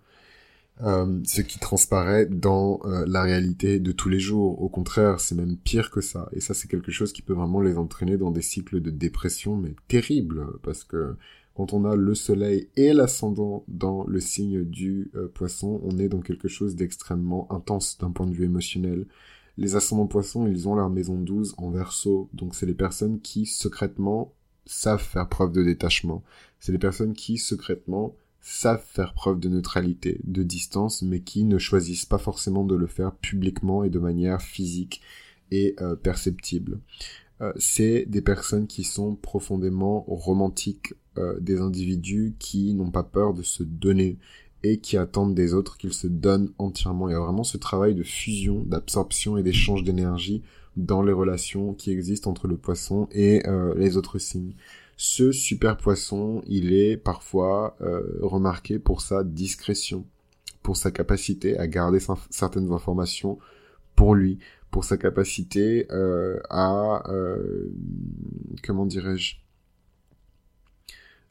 euh, 0.82 1.20
ce 1.24 1.40
qui 1.40 1.58
transparaît 1.58 2.26
dans 2.26 2.80
euh, 2.84 3.04
la 3.06 3.22
réalité 3.22 3.80
de 3.80 3.92
tous 3.92 4.10
les 4.10 4.20
jours. 4.20 4.60
Au 4.60 4.68
contraire, 4.68 5.20
c'est 5.20 5.34
même 5.34 5.56
pire 5.56 5.90
que 5.90 6.02
ça. 6.02 6.28
Et 6.32 6.40
ça, 6.40 6.52
c'est 6.52 6.68
quelque 6.68 6.92
chose 6.92 7.12
qui 7.12 7.22
peut 7.22 7.32
vraiment 7.32 7.62
les 7.62 7.78
entraîner 7.78 8.18
dans 8.18 8.30
des 8.30 8.42
cycles 8.42 8.80
de 8.82 8.90
dépression, 8.90 9.56
mais 9.56 9.74
terribles, 9.88 10.46
parce 10.62 10.84
que 10.84 11.16
quand 11.56 11.72
on 11.72 11.86
a 11.86 11.96
le 11.96 12.14
soleil 12.14 12.68
et 12.76 12.92
l'ascendant 12.92 13.64
dans 13.66 14.04
le 14.06 14.20
signe 14.20 14.64
du 14.64 15.10
euh, 15.14 15.28
poisson, 15.28 15.80
on 15.84 15.98
est 15.98 16.08
dans 16.08 16.20
quelque 16.20 16.48
chose 16.48 16.76
d'extrêmement 16.76 17.50
intense 17.50 17.96
d'un 17.98 18.10
point 18.10 18.26
de 18.26 18.34
vue 18.34 18.44
émotionnel. 18.44 19.06
Les 19.56 19.74
ascendants 19.74 20.06
poissons, 20.06 20.46
ils 20.46 20.68
ont 20.68 20.74
leur 20.74 20.90
maison 20.90 21.18
12 21.18 21.54
en 21.56 21.70
verso, 21.70 22.28
donc 22.34 22.54
c'est 22.54 22.66
les 22.66 22.74
personnes 22.74 23.20
qui 23.20 23.46
secrètement 23.46 24.34
savent 24.66 25.02
faire 25.02 25.28
preuve 25.28 25.52
de 25.52 25.62
détachement. 25.62 26.22
C'est 26.60 26.72
les 26.72 26.78
personnes 26.78 27.14
qui 27.14 27.38
secrètement 27.38 28.14
savent 28.40 28.84
faire 28.84 29.14
preuve 29.14 29.40
de 29.40 29.48
neutralité, 29.48 30.20
de 30.24 30.42
distance, 30.42 31.00
mais 31.00 31.20
qui 31.20 31.44
ne 31.44 31.58
choisissent 31.58 32.04
pas 32.04 32.18
forcément 32.18 32.64
de 32.64 32.74
le 32.74 32.86
faire 32.86 33.14
publiquement 33.14 33.82
et 33.82 33.90
de 33.90 33.98
manière 33.98 34.42
physique 34.42 35.00
et 35.50 35.74
euh, 35.80 35.96
perceptible. 35.96 36.80
Euh, 37.40 37.52
c'est 37.56 38.04
des 38.06 38.22
personnes 38.22 38.66
qui 38.66 38.84
sont 38.84 39.14
profondément 39.14 40.02
romantiques, 40.06 40.94
euh, 41.18 41.38
des 41.40 41.60
individus 41.60 42.34
qui 42.38 42.74
n'ont 42.74 42.90
pas 42.90 43.02
peur 43.02 43.34
de 43.34 43.42
se 43.42 43.62
donner 43.62 44.18
et 44.62 44.78
qui 44.78 44.96
attendent 44.96 45.34
des 45.34 45.54
autres 45.54 45.76
qu'ils 45.76 45.92
se 45.92 46.06
donnent 46.06 46.50
entièrement. 46.58 47.08
Il 47.08 47.12
y 47.12 47.14
a 47.14 47.20
vraiment 47.20 47.44
ce 47.44 47.56
travail 47.56 47.94
de 47.94 48.02
fusion, 48.02 48.62
d'absorption 48.64 49.36
et 49.36 49.42
d'échange 49.42 49.84
d'énergie 49.84 50.42
dans 50.76 51.02
les 51.02 51.12
relations 51.12 51.74
qui 51.74 51.90
existent 51.90 52.30
entre 52.30 52.48
le 52.48 52.56
poisson 52.56 53.08
et 53.12 53.42
les 53.76 53.96
autres 53.96 54.18
signes. 54.18 54.54
Ce 54.96 55.30
super 55.30 55.76
poisson, 55.76 56.42
il 56.46 56.72
est 56.72 56.96
parfois 56.96 57.76
euh, 57.82 58.18
remarqué 58.22 58.78
pour 58.78 59.02
sa 59.02 59.24
discrétion, 59.24 60.06
pour 60.62 60.78
sa 60.78 60.90
capacité 60.90 61.58
à 61.58 61.66
garder 61.66 61.98
certaines 62.30 62.72
informations 62.72 63.38
pour 63.94 64.14
lui, 64.14 64.38
pour 64.70 64.84
sa 64.84 64.96
capacité 64.96 65.86
euh, 65.90 66.38
à, 66.48 67.02
euh, 67.10 67.70
comment 68.64 68.86
dirais-je, 68.86 69.36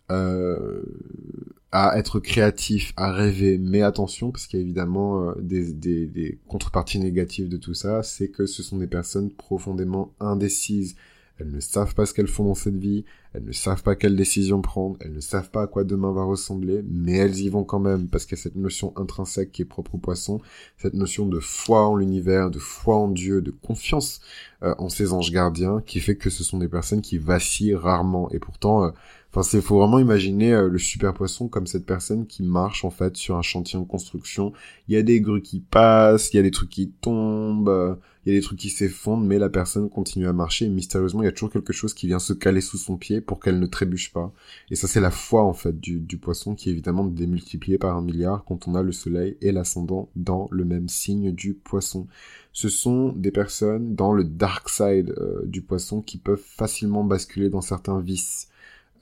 à 0.10 1.98
être 1.98 2.20
créatif, 2.20 2.94
à 2.96 3.12
rêver, 3.12 3.58
mais 3.58 3.82
attention, 3.82 4.32
parce 4.32 4.48
qu'il 4.48 4.60
y 4.60 4.62
a 4.62 4.66
évidemment 4.66 5.34
des, 5.40 5.74
des, 5.74 6.06
des, 6.06 6.40
contreparties 6.48 7.00
négatives 7.00 7.50
de 7.50 7.58
tout 7.58 7.74
ça, 7.74 8.04
c'est 8.04 8.30
que 8.30 8.46
ce 8.46 8.64
sont 8.64 8.78
des 8.78 8.88
personnes 8.88 9.32
profondément 9.32 10.14
indécises, 10.20 10.96
elles 11.38 11.52
ne 11.52 11.60
savent 11.60 11.94
pas 11.96 12.06
ce 12.06 12.14
qu'elles 12.14 12.28
font 12.28 12.46
dans 12.46 12.56
cette 12.56 12.78
vie, 12.78 13.04
elles 13.34 13.44
ne 13.44 13.52
savent 13.52 13.84
pas 13.84 13.96
quelles 13.96 14.16
décisions 14.16 14.62
prendre, 14.62 14.96
elles 15.02 15.12
ne 15.12 15.20
savent 15.20 15.50
pas 15.50 15.64
à 15.64 15.68
quoi 15.68 15.84
demain 15.84 16.14
va 16.14 16.24
ressembler, 16.24 16.82
mais 16.90 17.18
elles 17.18 17.40
y 17.40 17.50
vont 17.50 17.66
quand 17.66 17.80
même 17.80 18.08
parce 18.08 18.26
qu'il 18.26 18.38
y 18.38 18.40
a 18.40 18.44
cette 18.44 18.56
notion 18.56 18.94
intrinsèque 18.96 19.52
qui 19.52 19.62
est 19.64 19.66
propre 19.66 19.96
au 19.96 19.98
poisson, 19.98 20.40
cette 20.78 20.94
notion 20.94 21.26
de 21.26 21.40
foi 21.40 21.86
en 21.86 21.98
l'univers, 21.98 22.50
de 22.50 22.60
foi 22.60 22.96
en 22.96 23.10
Dieu, 23.10 23.42
de 23.42 23.52
confiance 23.52 24.22
euh, 24.64 24.74
en 24.78 24.88
ses 24.88 25.12
anges 25.12 25.32
gardiens 25.32 25.82
qui 25.86 26.00
fait 26.00 26.16
que 26.16 26.30
ce 26.30 26.46
sont 26.46 26.58
des 26.58 26.70
personnes 26.70 27.02
qui 27.02 27.18
vacillent 27.18 27.76
rarement. 27.76 28.32
Et 28.32 28.40
pourtant 28.40 28.86
euh, 28.86 28.92
Enfin, 29.36 29.44
c'est 29.44 29.60
faut 29.60 29.80
vraiment 29.80 30.00
imaginer 30.00 30.54
euh, 30.54 30.70
le 30.70 30.80
super 30.80 31.14
poisson 31.14 31.50
comme 31.50 31.68
cette 31.68 31.86
personne 31.86 32.26
qui 32.26 32.42
marche 32.42 32.86
en 32.86 32.90
fait 32.90 33.18
sur 33.18 33.36
un 33.36 33.42
chantier 33.42 33.78
en 33.78 33.84
construction. 33.84 34.54
Il 34.88 34.94
y 34.94 34.98
a 34.98 35.04
des 35.04 35.20
grues 35.20 35.42
qui 35.42 35.60
passent, 35.60 36.34
il 36.34 36.38
y 36.38 36.40
a 36.40 36.44
des 36.44 36.52
trucs 36.52 36.70
qui 36.70 36.90
tombent, 36.90 37.98
il 38.26 38.34
y 38.34 38.36
a 38.36 38.40
des 38.40 38.44
trucs 38.44 38.58
qui 38.58 38.70
s'effondrent, 38.70 39.24
mais 39.24 39.38
la 39.38 39.50
personne 39.50 39.88
continue 39.90 40.28
à 40.28 40.34
marcher 40.34 40.66
et 40.66 40.70
mystérieusement, 40.70 41.22
il 41.22 41.26
y 41.26 41.30
a 41.30 41.32
toujours 41.32 41.52
quelque 41.52 41.74
chose 41.74 41.94
qui 41.94 42.08
vient 42.08 42.18
se 42.18 42.34
caler 42.34 42.62
sous 42.62 42.78
son 42.78 42.98
pied 42.98 43.22
pour 43.22 43.40
qu'elle 43.40 43.60
ne 43.60 43.66
trébuche 43.68 44.12
pas. 44.12 44.34
Et 44.72 44.76
ça, 44.76 44.88
c'est 44.88 45.00
la 45.00 45.12
foi, 45.12 45.44
en 45.44 45.54
fait, 45.54 45.80
du, 45.80 46.00
du 46.00 46.18
poisson 46.18 46.56
qui 46.56 46.70
est 46.70 46.72
évidemment 46.72 47.06
démultipliée 47.06 47.78
par 47.78 47.96
un 47.96 48.02
milliard 48.02 48.44
quand 48.46 48.68
on 48.68 48.74
a 48.74 48.82
le 48.82 48.92
soleil 48.92 49.38
et 49.42 49.52
l'ascendant 49.52 50.10
dans 50.16 50.48
le 50.50 50.66
même 50.66 50.90
signe 50.90 51.32
du 51.34 51.54
poisson. 51.54 52.08
Ce 52.52 52.70
sont 52.70 53.10
des 53.10 53.32
personnes 53.32 53.96
dans 53.96 54.14
le 54.14 54.24
dark 54.24 54.70
side 54.70 55.14
euh, 55.18 55.42
du 55.46 55.62
poisson 55.62 56.02
qui 56.02 56.18
peuvent 56.18 56.42
facilement 56.42 57.04
basculer 57.04 57.50
dans 57.50 57.62
certains 57.62 58.00
vices, 58.00 58.48
euh, 58.48 58.55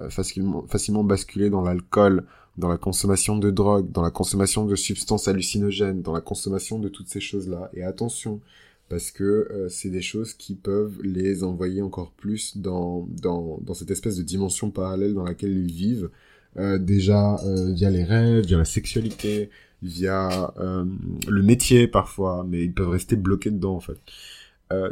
facilement, 0.09 0.65
facilement 0.67 1.03
basculer 1.03 1.49
dans 1.49 1.61
l'alcool, 1.61 2.25
dans 2.57 2.67
la 2.67 2.77
consommation 2.77 3.37
de 3.37 3.49
drogue, 3.49 3.91
dans 3.91 4.01
la 4.01 4.11
consommation 4.11 4.65
de 4.65 4.75
substances 4.75 5.27
hallucinogènes, 5.27 6.01
dans 6.01 6.13
la 6.13 6.21
consommation 6.21 6.79
de 6.79 6.89
toutes 6.89 7.09
ces 7.09 7.19
choses-là. 7.19 7.69
Et 7.73 7.83
attention, 7.83 8.41
parce 8.89 9.11
que 9.11 9.23
euh, 9.23 9.69
c'est 9.69 9.89
des 9.89 10.01
choses 10.01 10.33
qui 10.33 10.55
peuvent 10.55 11.01
les 11.01 11.43
envoyer 11.43 11.81
encore 11.81 12.11
plus 12.11 12.57
dans, 12.57 13.07
dans, 13.09 13.59
dans 13.61 13.73
cette 13.73 13.91
espèce 13.91 14.17
de 14.17 14.23
dimension 14.23 14.69
parallèle 14.69 15.13
dans 15.13 15.23
laquelle 15.23 15.57
ils 15.57 15.71
vivent, 15.71 16.09
euh, 16.57 16.77
déjà 16.77 17.37
euh, 17.43 17.73
via 17.73 17.89
les 17.89 18.03
rêves, 18.03 18.45
via 18.45 18.57
la 18.57 18.65
sexualité, 18.65 19.49
via 19.81 20.53
le 20.57 21.41
métier 21.41 21.87
parfois, 21.87 22.45
mais 22.47 22.63
ils 22.63 22.73
peuvent 22.73 22.89
rester 22.89 23.17
bloqués 23.17 23.51
dedans 23.51 23.75
en 23.75 23.81
fait. 23.81 23.99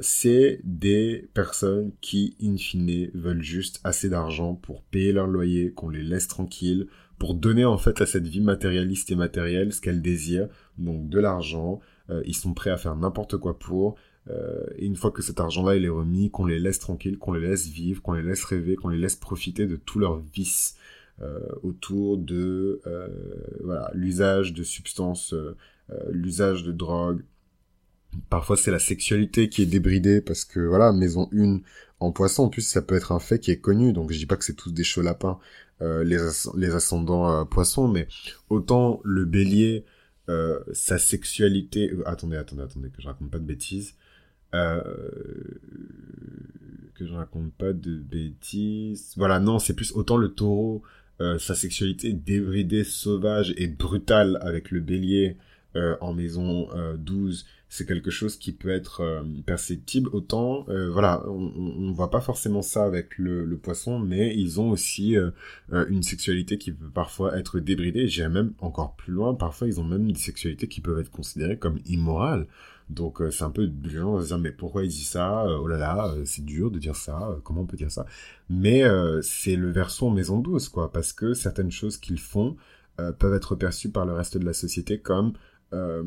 C'est 0.01 0.59
des 0.63 1.29
personnes 1.33 1.91
qui, 2.01 2.35
in 2.41 2.57
fine, 2.57 3.09
veulent 3.13 3.43
juste 3.43 3.79
assez 3.83 4.09
d'argent 4.09 4.55
pour 4.55 4.83
payer 4.83 5.11
leur 5.11 5.27
loyer, 5.27 5.71
qu'on 5.71 5.89
les 5.89 6.03
laisse 6.03 6.27
tranquilles, 6.27 6.87
pour 7.21 7.35
donner 7.35 7.65
en 7.65 7.77
fait 7.77 8.01
à 8.01 8.07
cette 8.07 8.27
vie 8.27 8.41
matérialiste 8.41 9.11
et 9.11 9.15
matérielle 9.15 9.71
ce 9.73 9.79
qu'elles 9.79 10.01
désirent, 10.01 10.47
donc 10.79 11.07
de 11.07 11.19
l'argent, 11.19 11.79
euh, 12.09 12.23
ils 12.25 12.35
sont 12.35 12.55
prêts 12.55 12.71
à 12.71 12.77
faire 12.77 12.95
n'importe 12.95 13.37
quoi 13.37 13.59
pour. 13.59 13.95
Euh, 14.31 14.65
et 14.75 14.87
une 14.87 14.95
fois 14.95 15.11
que 15.11 15.21
cet 15.21 15.39
argent-là 15.39 15.75
est 15.75 15.87
remis, 15.87 16.31
qu'on 16.31 16.47
les 16.47 16.59
laisse 16.59 16.79
tranquilles, 16.79 17.19
qu'on 17.19 17.33
les 17.33 17.47
laisse 17.47 17.67
vivre, 17.67 18.01
qu'on 18.01 18.13
les 18.13 18.23
laisse 18.23 18.43
rêver, 18.43 18.75
qu'on 18.75 18.89
les 18.89 18.97
laisse 18.97 19.15
profiter 19.15 19.67
de 19.67 19.75
tous 19.75 19.99
leurs 19.99 20.17
vices 20.17 20.77
euh, 21.21 21.39
autour 21.61 22.17
de 22.17 22.81
l'usage 23.93 24.53
de 24.53 24.63
substances, 24.63 25.35
l'usage 26.09 26.63
de 26.63 26.71
drogue. 26.71 27.21
Parfois 28.29 28.57
c'est 28.57 28.71
la 28.71 28.79
sexualité 28.79 29.49
qui 29.49 29.61
est 29.61 29.67
débridée 29.67 30.21
parce 30.21 30.45
que 30.45 30.59
voilà 30.59 30.91
maison 30.91 31.29
une 31.31 31.61
en 31.99 32.11
poisson 32.11 32.43
en 32.43 32.49
plus 32.49 32.61
ça 32.61 32.81
peut 32.81 32.95
être 32.95 33.11
un 33.11 33.19
fait 33.19 33.39
qui 33.39 33.51
est 33.51 33.59
connu 33.59 33.93
donc 33.93 34.11
je 34.11 34.17
dis 34.17 34.25
pas 34.25 34.35
que 34.35 34.43
c'est 34.43 34.55
tous 34.55 34.71
des 34.71 34.83
chauds 34.83 35.01
lapins 35.01 35.39
les, 35.79 36.17
les 36.57 36.75
ascendants 36.75 37.45
poissons 37.45 37.87
mais 37.87 38.07
autant 38.49 39.01
le 39.03 39.25
bélier 39.25 39.85
euh, 40.31 40.59
sa 40.71 40.97
sexualité. 40.97 41.91
Euh, 41.91 42.07
attendez, 42.07 42.37
attendez, 42.37 42.61
attendez, 42.61 42.89
que 42.89 43.01
je 43.01 43.07
raconte 43.07 43.31
pas 43.31 43.39
de 43.39 43.43
bêtises. 43.43 43.95
Euh, 44.53 44.81
que 46.95 47.05
je 47.05 47.13
raconte 47.13 47.53
pas 47.53 47.73
de 47.73 47.97
bêtises. 47.97 49.13
Voilà, 49.17 49.39
non, 49.39 49.59
c'est 49.59 49.73
plus 49.73 49.91
autant 49.93 50.17
le 50.17 50.29
taureau, 50.29 50.83
sa 51.39 51.53
sexualité 51.53 52.13
débridée, 52.13 52.83
sauvage 52.83 53.53
et 53.57 53.67
brutale 53.67 54.39
avec 54.41 54.71
le 54.71 54.79
bélier 54.79 55.37
en 55.75 56.13
maison 56.13 56.67
12 56.97 57.45
c'est 57.71 57.85
quelque 57.85 58.11
chose 58.11 58.35
qui 58.35 58.51
peut 58.51 58.69
être 58.69 58.99
euh, 58.99 59.23
perceptible. 59.45 60.09
Autant, 60.11 60.65
euh, 60.67 60.89
voilà, 60.91 61.23
on, 61.25 61.53
on 61.55 61.91
voit 61.93 62.11
pas 62.11 62.19
forcément 62.19 62.61
ça 62.61 62.83
avec 62.83 63.17
le, 63.17 63.47
poisson, 63.63 63.97
mais 63.97 64.35
ils 64.35 64.59
ont 64.59 64.71
aussi 64.71 65.15
euh, 65.15 65.31
une 65.87 66.03
sexualité 66.03 66.57
qui 66.57 66.73
peut 66.73 66.89
parfois 66.89 67.37
être 67.37 67.61
débridée. 67.61 68.09
J'irais 68.09 68.27
même 68.27 68.51
encore 68.59 68.97
plus 68.97 69.13
loin. 69.13 69.35
Parfois, 69.35 69.67
ils 69.67 69.79
ont 69.79 69.85
même 69.85 70.11
des 70.11 70.19
sexualités 70.19 70.67
qui 70.67 70.81
peuvent 70.81 70.99
être 70.99 71.11
considérées 71.11 71.57
comme 71.57 71.79
immorales. 71.85 72.45
Donc 72.89 73.21
c'est 73.31 73.45
un 73.45 73.51
peu 73.51 73.67
de 73.67 73.89
gens 73.89 74.19
se 74.19 74.27
dire 74.27 74.37
mais 74.37 74.51
pourquoi 74.51 74.83
il 74.83 74.89
dit 74.89 75.05
ça 75.05 75.45
Oh 75.47 75.65
là 75.65 75.77
là, 75.77 76.13
c'est 76.25 76.43
dur 76.43 76.71
de 76.71 76.77
dire 76.77 76.97
ça. 76.97 77.37
comment 77.45 77.61
on 77.61 77.65
peut 77.65 77.77
dire 77.77 77.91
ça? 77.91 78.05
Mais 78.49 78.83
c'est 79.21 79.55
le 79.55 79.71
verso 79.71 80.07
en 80.07 80.09
maison 80.09 80.39
douce 80.39 80.67
quoi, 80.67 80.91
parce 80.91 81.13
que 81.13 81.33
certaines 81.33 81.71
choses 81.71 81.95
qu'ils 81.95 82.19
font 82.19 82.57
peuvent 83.17 83.33
être 83.33 83.55
perçues 83.55 83.91
par 83.91 84.05
le 84.05 84.11
reste 84.11 84.37
de 84.37 84.45
la 84.45 84.51
société 84.51 84.99
comme 84.99 85.31
euh, 85.73 86.03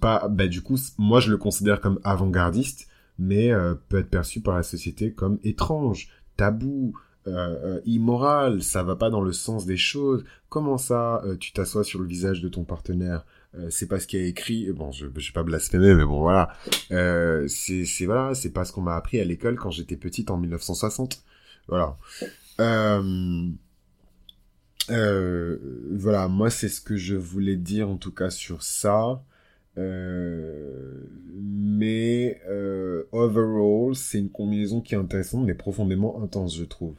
pas, 0.00 0.28
bah, 0.28 0.46
du 0.46 0.62
coup, 0.62 0.78
moi 0.98 1.20
je 1.20 1.30
le 1.30 1.36
considère 1.36 1.80
comme 1.80 1.98
avant-gardiste, 2.04 2.88
mais 3.18 3.50
euh, 3.50 3.74
peut 3.88 3.98
être 3.98 4.10
perçu 4.10 4.40
par 4.40 4.56
la 4.56 4.62
société 4.62 5.12
comme 5.12 5.38
étrange, 5.44 6.08
tabou, 6.36 6.94
euh, 7.26 7.80
immoral, 7.84 8.62
ça 8.62 8.82
va 8.82 8.96
pas 8.96 9.10
dans 9.10 9.20
le 9.20 9.32
sens 9.32 9.66
des 9.66 9.76
choses. 9.76 10.24
Comment 10.48 10.78
ça, 10.78 11.22
tu 11.38 11.52
t'assois 11.52 11.84
sur 11.84 12.00
le 12.00 12.06
visage 12.06 12.40
de 12.40 12.48
ton 12.48 12.64
partenaire? 12.64 13.24
C'est 13.68 13.88
pas 13.88 13.98
ce 13.98 14.06
qui 14.06 14.16
est 14.16 14.28
écrit. 14.28 14.70
Bon, 14.72 14.92
je, 14.92 15.06
je 15.16 15.28
vais 15.28 15.32
pas 15.34 15.42
blasphémer, 15.42 15.94
mais 15.94 16.04
bon, 16.04 16.20
voilà. 16.20 16.50
C'est, 17.48 17.84
c'est 17.84 18.06
voilà, 18.06 18.34
c'est 18.34 18.50
pas 18.50 18.64
ce 18.64 18.72
qu'on 18.72 18.80
m'a 18.80 18.96
appris 18.96 19.20
à 19.20 19.24
l'école 19.24 19.56
quand 19.56 19.70
j'étais 19.70 19.96
petite 19.96 20.30
en 20.30 20.38
1960. 20.38 21.22
Voilà. 21.68 21.96
Euh, 22.60 23.48
euh, 24.88 25.58
voilà, 25.92 26.28
moi 26.28 26.50
c'est 26.50 26.68
ce 26.68 26.80
que 26.80 26.96
je 26.96 27.14
voulais 27.16 27.56
dire 27.56 27.88
en 27.88 27.96
tout 27.96 28.12
cas 28.12 28.30
sur 28.30 28.62
ça. 28.62 29.22
Euh, 29.78 31.04
mais 31.32 32.40
euh, 32.48 33.04
overall, 33.12 33.94
c'est 33.94 34.18
une 34.18 34.30
combinaison 34.30 34.80
qui 34.80 34.94
est 34.94 34.98
intéressante 34.98 35.46
mais 35.46 35.54
profondément 35.54 36.22
intense, 36.22 36.56
je 36.56 36.64
trouve. 36.64 36.96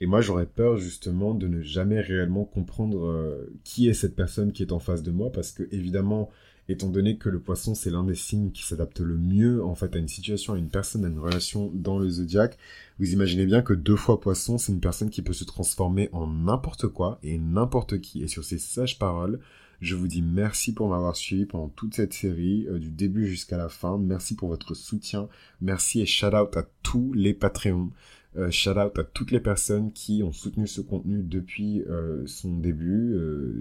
Et 0.00 0.06
moi, 0.06 0.20
j'aurais 0.22 0.46
peur 0.46 0.76
justement 0.78 1.34
de 1.34 1.46
ne 1.46 1.60
jamais 1.60 2.00
réellement 2.00 2.44
comprendre 2.44 3.06
euh, 3.06 3.52
qui 3.64 3.88
est 3.88 3.94
cette 3.94 4.16
personne 4.16 4.52
qui 4.52 4.62
est 4.62 4.72
en 4.72 4.78
face 4.78 5.02
de 5.02 5.10
moi, 5.10 5.30
parce 5.30 5.52
que 5.52 5.64
évidemment, 5.72 6.30
étant 6.68 6.88
donné 6.88 7.16
que 7.16 7.28
le 7.28 7.40
poisson 7.40 7.74
c'est 7.74 7.90
l'un 7.90 8.04
des 8.04 8.14
signes 8.14 8.50
qui 8.50 8.64
s'adapte 8.64 9.00
le 9.00 9.16
mieux 9.16 9.64
en 9.64 9.74
fait 9.74 9.94
à 9.96 9.98
une 9.98 10.08
situation, 10.08 10.54
à 10.54 10.58
une 10.58 10.70
personne, 10.70 11.04
à 11.04 11.08
une 11.08 11.18
relation 11.18 11.70
dans 11.74 11.98
le 11.98 12.08
zodiaque, 12.08 12.58
vous 13.00 13.14
imaginez 13.14 13.46
bien 13.46 13.62
que 13.62 13.72
deux 13.72 13.96
fois 13.96 14.20
poisson, 14.20 14.58
c'est 14.58 14.72
une 14.72 14.80
personne 14.80 15.08
qui 15.08 15.22
peut 15.22 15.32
se 15.32 15.44
transformer 15.44 16.10
en 16.12 16.26
n'importe 16.26 16.86
quoi 16.86 17.18
et 17.22 17.38
n'importe 17.38 17.98
qui. 18.00 18.22
Et 18.22 18.28
sur 18.28 18.44
ces 18.44 18.58
sages 18.58 18.98
paroles, 18.98 19.40
je 19.80 19.94
vous 19.94 20.06
dis 20.06 20.20
merci 20.20 20.74
pour 20.74 20.90
m'avoir 20.90 21.16
suivi 21.16 21.46
pendant 21.46 21.68
toute 21.68 21.94
cette 21.94 22.12
série, 22.12 22.66
euh, 22.68 22.78
du 22.78 22.90
début 22.90 23.26
jusqu'à 23.26 23.56
la 23.56 23.70
fin. 23.70 23.96
Merci 23.96 24.34
pour 24.34 24.50
votre 24.50 24.74
soutien. 24.74 25.28
Merci 25.62 26.02
et 26.02 26.06
shout 26.06 26.26
out 26.26 26.54
à 26.58 26.66
tous 26.82 27.14
les 27.14 27.32
Patreons. 27.32 27.90
Euh, 28.36 28.50
shout 28.50 28.78
out 28.78 28.98
à 28.98 29.04
toutes 29.04 29.30
les 29.30 29.40
personnes 29.40 29.92
qui 29.92 30.22
ont 30.22 30.32
soutenu 30.32 30.66
ce 30.66 30.82
contenu 30.82 31.22
depuis 31.22 31.82
euh, 31.88 32.22
son 32.26 32.58
début, 32.58 33.16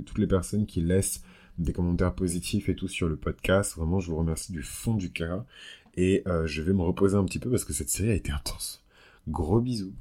toutes 0.05 0.17
les 0.19 0.27
personnes 0.27 0.65
qui 0.65 0.81
laissent 0.81 1.23
des 1.59 1.73
commentaires 1.73 2.13
positifs 2.15 2.69
et 2.69 2.75
tout 2.75 2.87
sur 2.87 3.07
le 3.07 3.15
podcast. 3.15 3.75
Vraiment, 3.77 3.99
je 3.99 4.09
vous 4.09 4.17
remercie 4.17 4.51
du 4.51 4.63
fond 4.63 4.95
du 4.95 5.11
cœur. 5.11 5.45
Et 5.95 6.23
je 6.45 6.61
vais 6.61 6.73
me 6.73 6.81
reposer 6.81 7.17
un 7.17 7.25
petit 7.25 7.39
peu 7.39 7.49
parce 7.49 7.65
que 7.65 7.73
cette 7.73 7.89
série 7.89 8.11
a 8.11 8.15
été 8.15 8.31
intense. 8.31 8.83
Gros 9.27 9.59
bisous. 9.59 9.93